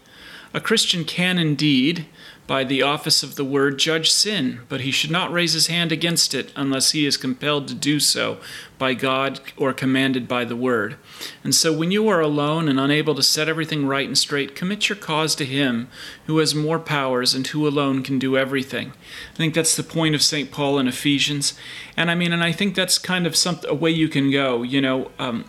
A 0.54 0.62
Christian 0.62 1.04
can 1.04 1.38
indeed, 1.38 2.06
by 2.46 2.64
the 2.64 2.82
office 2.82 3.24
of 3.24 3.36
the 3.36 3.46
word, 3.46 3.80
judge 3.80 4.12
sin, 4.12 4.60
but 4.68 4.82
he 4.82 4.92
should 4.92 5.12
not 5.12 5.32
raise 5.32 5.54
his 5.54 5.68
hand 5.68 5.92
against 5.92 6.34
it 6.34 6.52
unless 6.56 6.92
he 6.92 7.06
is 7.06 7.16
compelled 7.16 7.68
to 7.70 7.74
do 7.74 8.00
so 8.00 8.38
by 8.78 8.94
God 8.94 9.40
or 9.56 9.72
commanded 9.72 10.28
by 10.28 10.44
the 10.44 10.56
word. 10.56 10.98
And 11.44 11.56
so 11.56 11.72
when 11.72 11.92
you 11.92 12.10
are 12.10 12.20
alone 12.20 12.68
and 12.68 12.80
unable 12.80 13.16
to 13.16 13.24
set 13.24 13.48
everything 13.48 13.88
right 13.88 14.08
and 14.08 14.18
straight, 14.18 14.56
commit 14.56 14.90
your 14.90 14.98
cause 14.98 15.36
to 15.36 15.46
him 15.46 15.88
who 16.26 16.38
has 16.40 16.54
more 16.54 16.80
powers 16.80 17.34
and 17.34 17.48
who 17.48 17.66
alone 17.66 18.04
can 18.04 18.20
do 18.20 18.38
everything. 18.38 18.92
I 19.34 19.38
think 19.38 19.54
that's 19.54 19.78
the 19.78 19.84
point 19.84 20.16
of 20.16 20.22
St. 20.22 20.52
Paul 20.52 20.80
in 20.80 20.88
Ephesians. 20.88 21.54
And 21.96 22.12
I 22.12 22.16
mean, 22.16 22.34
and 22.34 22.44
I 22.44 22.52
think 22.52 22.76
that's 22.76 22.98
kind 22.98 23.26
of 23.26 23.38
some, 23.38 23.62
a 23.70 23.74
way 23.74 23.92
you 23.92 24.10
can 24.10 24.32
go, 24.32 24.64
you 24.64 24.82
know. 24.82 25.12
Um, 25.18 25.46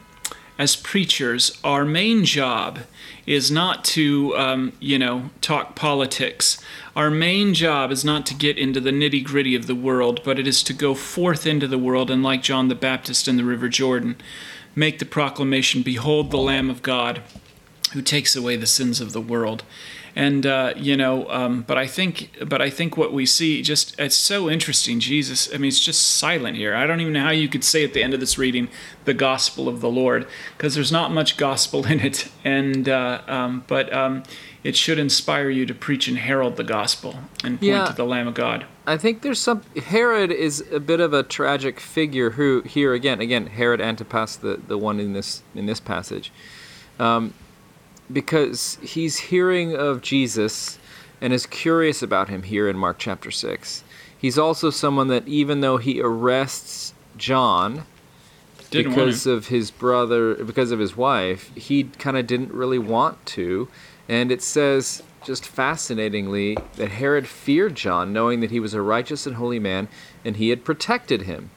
as 0.58 0.76
preachers, 0.76 1.58
our 1.64 1.84
main 1.84 2.24
job 2.24 2.80
is 3.26 3.50
not 3.50 3.84
to, 3.84 4.36
um, 4.36 4.72
you 4.80 4.98
know, 4.98 5.30
talk 5.40 5.74
politics. 5.74 6.58
Our 6.94 7.10
main 7.10 7.54
job 7.54 7.90
is 7.90 8.04
not 8.04 8.26
to 8.26 8.34
get 8.34 8.58
into 8.58 8.80
the 8.80 8.90
nitty 8.90 9.24
gritty 9.24 9.54
of 9.54 9.66
the 9.66 9.74
world, 9.74 10.20
but 10.24 10.38
it 10.38 10.46
is 10.46 10.62
to 10.64 10.72
go 10.72 10.94
forth 10.94 11.46
into 11.46 11.66
the 11.66 11.78
world 11.78 12.10
and, 12.10 12.22
like 12.22 12.42
John 12.42 12.68
the 12.68 12.74
Baptist 12.74 13.26
in 13.26 13.36
the 13.36 13.44
River 13.44 13.68
Jordan, 13.68 14.16
make 14.76 14.98
the 14.98 15.06
proclamation 15.06 15.82
Behold 15.82 16.30
the 16.30 16.36
Lamb 16.36 16.70
of 16.70 16.82
God 16.82 17.22
who 17.92 18.02
takes 18.02 18.36
away 18.36 18.56
the 18.56 18.66
sins 18.66 19.00
of 19.00 19.12
the 19.12 19.20
world 19.20 19.64
and 20.16 20.46
uh, 20.46 20.72
you 20.77 20.96
know 20.96 21.29
um, 21.31 21.62
but 21.62 21.77
i 21.77 21.87
think 21.87 22.31
but 22.46 22.61
i 22.61 22.70
think 22.70 22.96
what 22.96 23.12
we 23.12 23.27
see 23.27 23.62
just 23.62 23.98
it's 23.98 24.16
so 24.16 24.48
interesting 24.48 25.00
jesus 25.00 25.53
i 25.53 25.59
mean 25.59 25.68
it's 25.68 25.81
just 25.81 26.00
silent 26.00 26.57
here 26.57 26.74
i 26.74 26.87
don't 26.87 27.00
even 27.00 27.12
know 27.12 27.22
how 27.22 27.31
you 27.31 27.48
could 27.48 27.64
say 27.64 27.85
at 27.85 27.92
the 27.94 28.03
end 28.03 28.14
of 28.14 28.20
this 28.20 28.38
reading 28.38 28.68
the 29.05 29.14
gospel 29.14 29.68
of 29.68 29.81
the 29.81 29.90
lord 29.90 30.27
because 30.57 30.74
there's 30.74 30.92
not 30.92 31.12
much 31.12 31.37
gospel 31.37 31.87
in 31.92 32.00
it 32.00 32.31
and 32.44 32.88
uh, 32.88 33.20
um, 33.27 33.64
but 33.66 33.92
um, 33.92 34.22
it 34.62 34.77
should 34.77 34.98
inspire 34.98 35.50
you 35.50 35.66
to 35.66 35.74
preach 35.74 36.09
and 36.09 36.18
herald 36.18 36.57
the 36.57 36.64
gospel 36.64 37.16
and 37.42 37.59
point 37.59 37.62
yeah. 37.62 37.87
to 37.87 37.94
the 37.94 38.05
lamb 38.05 38.29
of 38.29 38.35
god 38.35 38.66
I 38.87 38.98
think 38.98 39.22
there's 39.22 39.40
some. 39.40 39.62
Herod 39.87 40.31
is 40.31 40.62
a 40.70 40.79
bit 40.79 41.00
of 41.00 41.14
a 41.14 41.22
tragic 41.22 41.81
figure. 41.81 42.29
Who 42.33 42.61
here 42.66 42.92
again, 42.92 43.18
again, 43.18 43.46
Herod 43.46 43.81
Antipas, 43.81 44.37
the, 44.37 44.61
the 44.68 44.77
one 44.77 45.00
in 45.00 45.14
this 45.14 45.42
in 45.55 45.64
this 45.64 45.81
passage. 45.81 46.31
Um, 46.98 47.33
because 48.12 48.78
he's 48.82 49.18
hearing 49.18 49.74
of 49.74 50.02
Jesus 50.02 50.78
and 51.20 51.32
is 51.32 51.46
curious 51.46 52.02
about 52.02 52.28
him 52.28 52.42
here 52.42 52.68
in 52.68 52.76
Mark 52.76 52.98
chapter 52.98 53.30
6. 53.30 53.84
He's 54.16 54.38
also 54.38 54.70
someone 54.70 55.08
that, 55.08 55.26
even 55.28 55.60
though 55.60 55.76
he 55.76 56.00
arrests 56.00 56.94
John 57.16 57.84
didn't 58.70 58.90
because 58.92 59.26
of 59.26 59.48
his 59.48 59.70
brother, 59.70 60.34
because 60.34 60.70
of 60.70 60.78
his 60.78 60.96
wife, 60.96 61.50
he 61.54 61.84
kind 61.84 62.16
of 62.16 62.26
didn't 62.26 62.52
really 62.52 62.78
want 62.78 63.24
to. 63.26 63.68
And 64.08 64.32
it 64.32 64.42
says, 64.42 65.02
just 65.24 65.46
fascinatingly, 65.46 66.58
that 66.76 66.90
Herod 66.90 67.26
feared 67.26 67.74
John, 67.74 68.12
knowing 68.12 68.40
that 68.40 68.50
he 68.50 68.60
was 68.60 68.74
a 68.74 68.82
righteous 68.82 69.26
and 69.26 69.36
holy 69.36 69.58
man, 69.58 69.88
and 70.24 70.36
he 70.36 70.50
had 70.50 70.64
protected 70.64 71.22
him. 71.22 71.50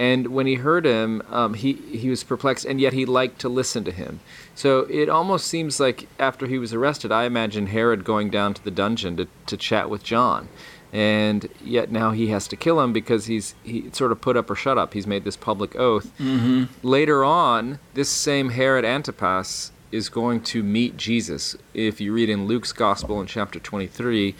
And 0.00 0.28
when 0.28 0.46
he 0.46 0.54
heard 0.54 0.86
him, 0.86 1.22
um, 1.28 1.52
he, 1.52 1.74
he 1.74 2.08
was 2.08 2.24
perplexed, 2.24 2.64
and 2.64 2.80
yet 2.80 2.94
he 2.94 3.04
liked 3.04 3.38
to 3.42 3.50
listen 3.50 3.84
to 3.84 3.92
him. 3.92 4.20
So 4.54 4.86
it 4.88 5.10
almost 5.10 5.46
seems 5.46 5.78
like 5.78 6.08
after 6.18 6.46
he 6.46 6.56
was 6.56 6.72
arrested, 6.72 7.12
I 7.12 7.24
imagine 7.24 7.66
Herod 7.66 8.02
going 8.02 8.30
down 8.30 8.54
to 8.54 8.64
the 8.64 8.70
dungeon 8.70 9.18
to, 9.18 9.28
to 9.44 9.58
chat 9.58 9.90
with 9.90 10.02
John. 10.02 10.48
And 10.90 11.50
yet 11.62 11.92
now 11.92 12.12
he 12.12 12.28
has 12.28 12.48
to 12.48 12.56
kill 12.56 12.80
him 12.80 12.94
because 12.94 13.26
he's 13.26 13.54
he 13.62 13.90
sort 13.92 14.10
of 14.10 14.22
put 14.22 14.38
up 14.38 14.48
or 14.48 14.54
shut 14.54 14.78
up. 14.78 14.94
He's 14.94 15.06
made 15.06 15.24
this 15.24 15.36
public 15.36 15.76
oath. 15.76 16.10
Mm-hmm. 16.18 16.64
Later 16.82 17.22
on, 17.22 17.78
this 17.92 18.08
same 18.08 18.48
Herod 18.48 18.86
Antipas 18.86 19.70
is 19.92 20.08
going 20.08 20.40
to 20.44 20.62
meet 20.62 20.96
Jesus. 20.96 21.56
If 21.74 22.00
you 22.00 22.14
read 22.14 22.30
in 22.30 22.46
Luke's 22.46 22.72
Gospel 22.72 23.20
in 23.20 23.26
chapter 23.26 23.60
23, 23.60 24.34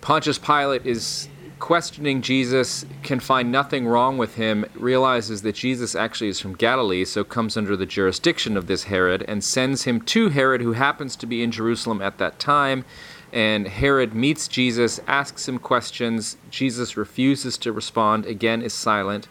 Pontius 0.00 0.38
Pilate 0.38 0.86
is 0.86 1.28
questioning 1.58 2.22
Jesus, 2.22 2.84
can 3.02 3.20
find 3.20 3.50
nothing 3.50 3.86
wrong 3.86 4.18
with 4.18 4.34
him, 4.34 4.66
realizes 4.74 5.42
that 5.42 5.54
Jesus 5.54 5.94
actually 5.94 6.28
is 6.28 6.40
from 6.40 6.54
Galilee, 6.54 7.04
so 7.04 7.24
comes 7.24 7.56
under 7.56 7.76
the 7.76 7.86
jurisdiction 7.86 8.56
of 8.56 8.66
this 8.66 8.84
Herod, 8.84 9.24
and 9.26 9.42
sends 9.42 9.84
him 9.84 10.00
to 10.02 10.28
Herod, 10.28 10.60
who 10.60 10.72
happens 10.72 11.16
to 11.16 11.26
be 11.26 11.42
in 11.42 11.50
Jerusalem 11.50 12.02
at 12.02 12.18
that 12.18 12.38
time. 12.38 12.84
And 13.32 13.68
Herod 13.68 14.14
meets 14.14 14.48
Jesus, 14.48 15.00
asks 15.06 15.48
him 15.48 15.58
questions. 15.58 16.36
Jesus 16.50 16.96
refuses 16.96 17.58
to 17.58 17.72
respond, 17.72 18.26
again, 18.26 18.62
is 18.62 18.72
silent. 18.72 19.26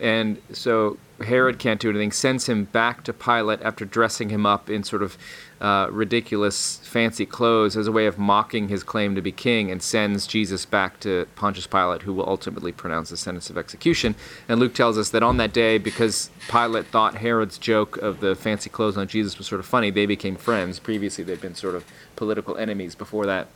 And 0.00 0.40
so 0.52 0.98
Herod 1.24 1.58
can't 1.58 1.80
do 1.80 1.88
anything, 1.88 2.12
sends 2.12 2.48
him 2.48 2.64
back 2.64 3.02
to 3.04 3.12
Pilate 3.12 3.62
after 3.62 3.84
dressing 3.84 4.28
him 4.28 4.44
up 4.44 4.68
in 4.68 4.84
sort 4.84 5.02
of 5.02 5.16
uh, 5.60 5.88
ridiculous, 5.90 6.76
fancy 6.84 7.24
clothes 7.24 7.76
as 7.76 7.86
a 7.86 7.92
way 7.92 8.06
of 8.06 8.18
mocking 8.18 8.68
his 8.68 8.82
claim 8.82 9.14
to 9.14 9.22
be 9.22 9.32
king, 9.32 9.70
and 9.70 9.82
sends 9.82 10.26
Jesus 10.26 10.66
back 10.66 11.00
to 11.00 11.26
Pontius 11.34 11.66
Pilate, 11.66 12.02
who 12.02 12.12
will 12.12 12.28
ultimately 12.28 12.72
pronounce 12.72 13.08
the 13.08 13.16
sentence 13.16 13.48
of 13.48 13.56
execution. 13.56 14.14
And 14.48 14.60
Luke 14.60 14.74
tells 14.74 14.98
us 14.98 15.08
that 15.10 15.22
on 15.22 15.38
that 15.38 15.54
day, 15.54 15.78
because 15.78 16.30
Pilate 16.50 16.86
thought 16.86 17.16
Herod's 17.16 17.56
joke 17.56 17.96
of 17.96 18.20
the 18.20 18.34
fancy 18.34 18.68
clothes 18.68 18.98
on 18.98 19.08
Jesus 19.08 19.38
was 19.38 19.46
sort 19.46 19.60
of 19.60 19.66
funny, 19.66 19.90
they 19.90 20.06
became 20.06 20.36
friends. 20.36 20.78
Previously, 20.78 21.24
they'd 21.24 21.40
been 21.40 21.54
sort 21.54 21.74
of 21.74 21.84
political 22.16 22.56
enemies 22.58 22.94
before 22.94 23.24
that. 23.24 23.48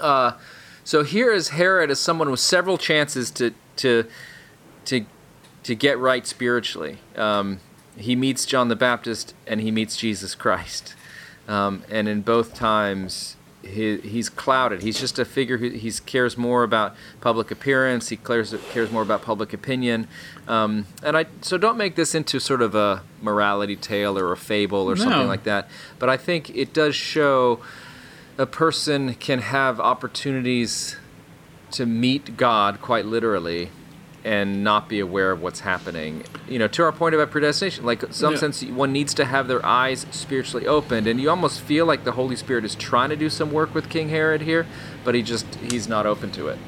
Uh, 0.00 0.32
so 0.82 1.04
here 1.04 1.32
is 1.32 1.50
Herod 1.50 1.90
as 1.90 2.00
someone 2.00 2.30
with 2.30 2.40
several 2.40 2.76
chances 2.76 3.30
to 3.32 3.54
to 3.76 4.04
to 4.86 5.06
to 5.64 5.74
get 5.74 5.98
right 5.98 6.26
spiritually. 6.26 6.98
Um, 7.16 7.60
he 7.96 8.16
meets 8.16 8.46
John 8.46 8.68
the 8.68 8.76
Baptist 8.76 9.34
and 9.46 9.60
he 9.60 9.70
meets 9.70 9.96
Jesus 9.96 10.34
Christ. 10.34 10.94
Um, 11.48 11.82
and 11.90 12.08
in 12.08 12.22
both 12.22 12.54
times, 12.54 13.36
he, 13.62 13.98
he's 13.98 14.28
clouded. 14.28 14.82
He's 14.82 14.98
just 14.98 15.18
a 15.18 15.24
figure 15.24 15.58
who 15.58 15.70
he 15.70 15.92
cares 16.04 16.36
more 16.36 16.62
about 16.64 16.96
public 17.20 17.50
appearance. 17.50 18.08
He 18.08 18.16
cares 18.16 18.54
cares 18.70 18.90
more 18.90 19.02
about 19.02 19.22
public 19.22 19.52
opinion. 19.52 20.08
Um, 20.48 20.86
and 21.02 21.16
I 21.16 21.26
so 21.40 21.58
don't 21.58 21.76
make 21.76 21.94
this 21.94 22.14
into 22.14 22.40
sort 22.40 22.62
of 22.62 22.74
a 22.74 23.02
morality 23.20 23.76
tale 23.76 24.18
or 24.18 24.32
a 24.32 24.36
fable 24.36 24.90
or 24.90 24.96
no. 24.96 25.02
something 25.02 25.28
like 25.28 25.44
that. 25.44 25.68
But 25.98 26.08
I 26.08 26.16
think 26.16 26.50
it 26.50 26.72
does 26.72 26.96
show 26.96 27.60
a 28.38 28.46
person 28.46 29.14
can 29.14 29.40
have 29.40 29.78
opportunities 29.78 30.96
to 31.72 31.86
meet 31.86 32.36
God 32.36 32.80
quite 32.80 33.06
literally 33.06 33.70
and 34.24 34.62
not 34.62 34.88
be 34.88 35.00
aware 35.00 35.30
of 35.30 35.42
what's 35.42 35.60
happening. 35.60 36.24
You 36.48 36.58
know, 36.58 36.68
to 36.68 36.84
our 36.84 36.92
point 36.92 37.14
about 37.14 37.30
predestination, 37.30 37.84
like 37.84 38.04
some 38.12 38.34
yeah. 38.34 38.38
sense 38.38 38.64
one 38.64 38.92
needs 38.92 39.14
to 39.14 39.24
have 39.24 39.48
their 39.48 39.64
eyes 39.64 40.06
spiritually 40.10 40.66
opened, 40.66 41.06
and 41.06 41.20
you 41.20 41.30
almost 41.30 41.60
feel 41.60 41.86
like 41.86 42.04
the 42.04 42.12
Holy 42.12 42.36
Spirit 42.36 42.64
is 42.64 42.74
trying 42.74 43.10
to 43.10 43.16
do 43.16 43.28
some 43.28 43.50
work 43.50 43.74
with 43.74 43.88
King 43.88 44.08
Herod 44.08 44.42
here, 44.42 44.66
but 45.04 45.14
he 45.14 45.22
just 45.22 45.54
he's 45.56 45.88
not 45.88 46.06
open 46.06 46.30
to 46.32 46.48
it. 46.48 46.58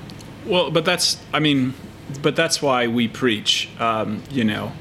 Well, 0.46 0.70
but 0.70 0.84
that's 0.84 1.22
I 1.32 1.40
mean, 1.40 1.74
but 2.22 2.36
that's 2.36 2.60
why 2.60 2.86
we 2.86 3.08
preach. 3.08 3.68
Um, 3.78 4.22
you 4.30 4.44
know, 4.44 4.72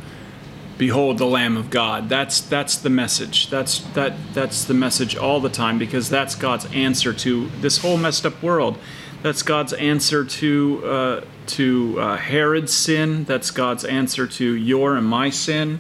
behold 0.78 1.18
the 1.18 1.26
Lamb 1.26 1.58
of 1.58 1.70
God. 1.70 2.10
That's 2.10 2.42
that's 2.42 2.78
the 2.78 2.90
message. 2.90 3.50
That's 3.50 3.80
that 3.94 4.14
that's 4.34 4.66
the 4.66 4.74
message 4.74 5.16
all 5.16 5.40
the 5.40 5.50
time 5.50 5.78
because 5.78 6.10
that's 6.10 6.36
God's 6.36 6.66
answer 6.74 7.14
to 7.14 7.50
this 7.62 7.80
whole 7.80 7.98
messed 7.98 8.26
up 8.26 8.42
world. 8.42 8.78
That's 9.24 9.42
God's 9.42 9.72
answer 9.72 10.26
to 10.26 10.82
uh, 10.86 11.22
to 11.48 11.96
uh, 11.98 12.18
Herod's 12.18 12.74
sin. 12.74 13.24
That's 13.24 13.52
God's 13.52 13.86
answer 13.86 14.28
to 14.28 14.54
your 14.54 14.98
and 14.98 15.08
my 15.08 15.30
sin. 15.30 15.80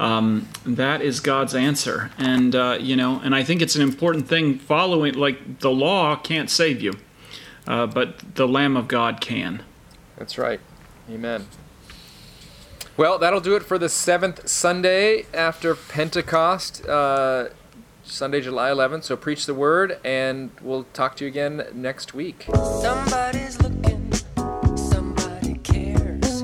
Um, 0.00 0.48
that 0.66 1.00
is 1.00 1.20
God's 1.20 1.54
answer, 1.54 2.10
and 2.18 2.52
uh, 2.54 2.78
you 2.80 2.96
know, 2.96 3.20
and 3.22 3.32
I 3.32 3.44
think 3.44 3.62
it's 3.62 3.76
an 3.76 3.82
important 3.82 4.26
thing. 4.26 4.58
Following, 4.58 5.14
like 5.14 5.60
the 5.60 5.70
law 5.70 6.16
can't 6.16 6.50
save 6.50 6.82
you, 6.82 6.94
uh, 7.68 7.86
but 7.86 8.34
the 8.34 8.48
Lamb 8.48 8.76
of 8.76 8.88
God 8.88 9.20
can. 9.20 9.62
That's 10.16 10.36
right. 10.36 10.58
Amen. 11.08 11.46
Well, 12.96 13.18
that'll 13.18 13.40
do 13.40 13.54
it 13.54 13.62
for 13.62 13.78
the 13.78 13.88
seventh 13.88 14.48
Sunday 14.48 15.26
after 15.32 15.76
Pentecost. 15.76 16.84
Sunday, 18.10 18.40
July 18.40 18.70
11th. 18.70 19.04
So 19.04 19.16
preach 19.16 19.46
the 19.46 19.54
word, 19.54 19.98
and 20.04 20.50
we'll 20.62 20.84
talk 20.92 21.16
to 21.16 21.24
you 21.24 21.28
again 21.28 21.64
next 21.72 22.12
week. 22.12 22.46
Somebody's 22.82 23.60
looking, 23.62 24.12
somebody 24.76 25.54
cares, 25.62 26.40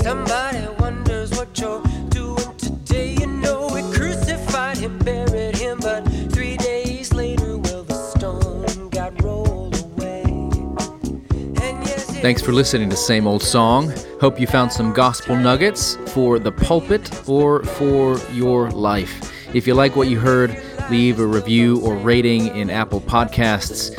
somebody 0.00 0.66
wonders 0.78 1.30
what 1.32 1.58
you're 1.58 1.82
doing 2.10 2.56
today. 2.56 3.14
You 3.14 3.26
know, 3.26 3.68
we 3.72 3.82
crucified 3.96 4.76
him, 4.78 4.98
buried 4.98 5.56
him, 5.56 5.78
but 5.80 6.02
three 6.30 6.56
days 6.56 7.12
later, 7.12 7.56
well, 7.56 7.84
the 7.84 7.94
stone 7.94 8.88
got 8.90 9.20
rolled 9.22 9.80
away. 9.80 10.22
And 10.22 11.86
yes, 11.86 12.18
Thanks 12.20 12.42
for 12.42 12.52
listening 12.52 12.90
to 12.90 12.96
Same 12.96 13.26
Old 13.26 13.42
Song. 13.42 13.92
Hope 14.20 14.38
you 14.38 14.46
found 14.46 14.72
some 14.72 14.92
gospel 14.92 15.36
nuggets 15.36 15.96
for 16.08 16.38
the 16.38 16.52
pulpit 16.52 17.28
or 17.28 17.64
for 17.64 18.18
your 18.32 18.70
life. 18.70 19.32
If 19.54 19.66
you 19.66 19.72
like 19.72 19.96
what 19.96 20.08
you 20.08 20.20
heard, 20.20 20.62
leave 20.90 21.20
a 21.20 21.26
review 21.26 21.80
or 21.80 21.96
rating 21.96 22.46
in 22.56 22.70
Apple 22.70 23.00
Podcasts. 23.00 23.94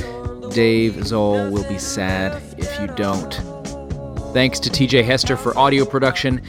Dave 0.53 1.05
Zahl 1.05 1.51
will 1.51 1.67
be 1.69 1.77
sad 1.77 2.41
if 2.57 2.79
you 2.79 2.87
don't. 2.95 3.33
Thanks 4.33 4.59
to 4.59 4.69
TJ 4.69 5.03
Hester 5.03 5.37
for 5.37 5.57
audio 5.57 5.85
production, 5.85 6.41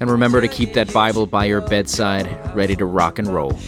and 0.00 0.10
remember 0.10 0.40
to 0.40 0.48
keep 0.48 0.74
that 0.74 0.92
Bible 0.92 1.26
by 1.26 1.46
your 1.46 1.60
bedside, 1.60 2.54
ready 2.54 2.76
to 2.76 2.84
rock 2.84 3.18
and 3.18 3.28
roll. 3.28 3.58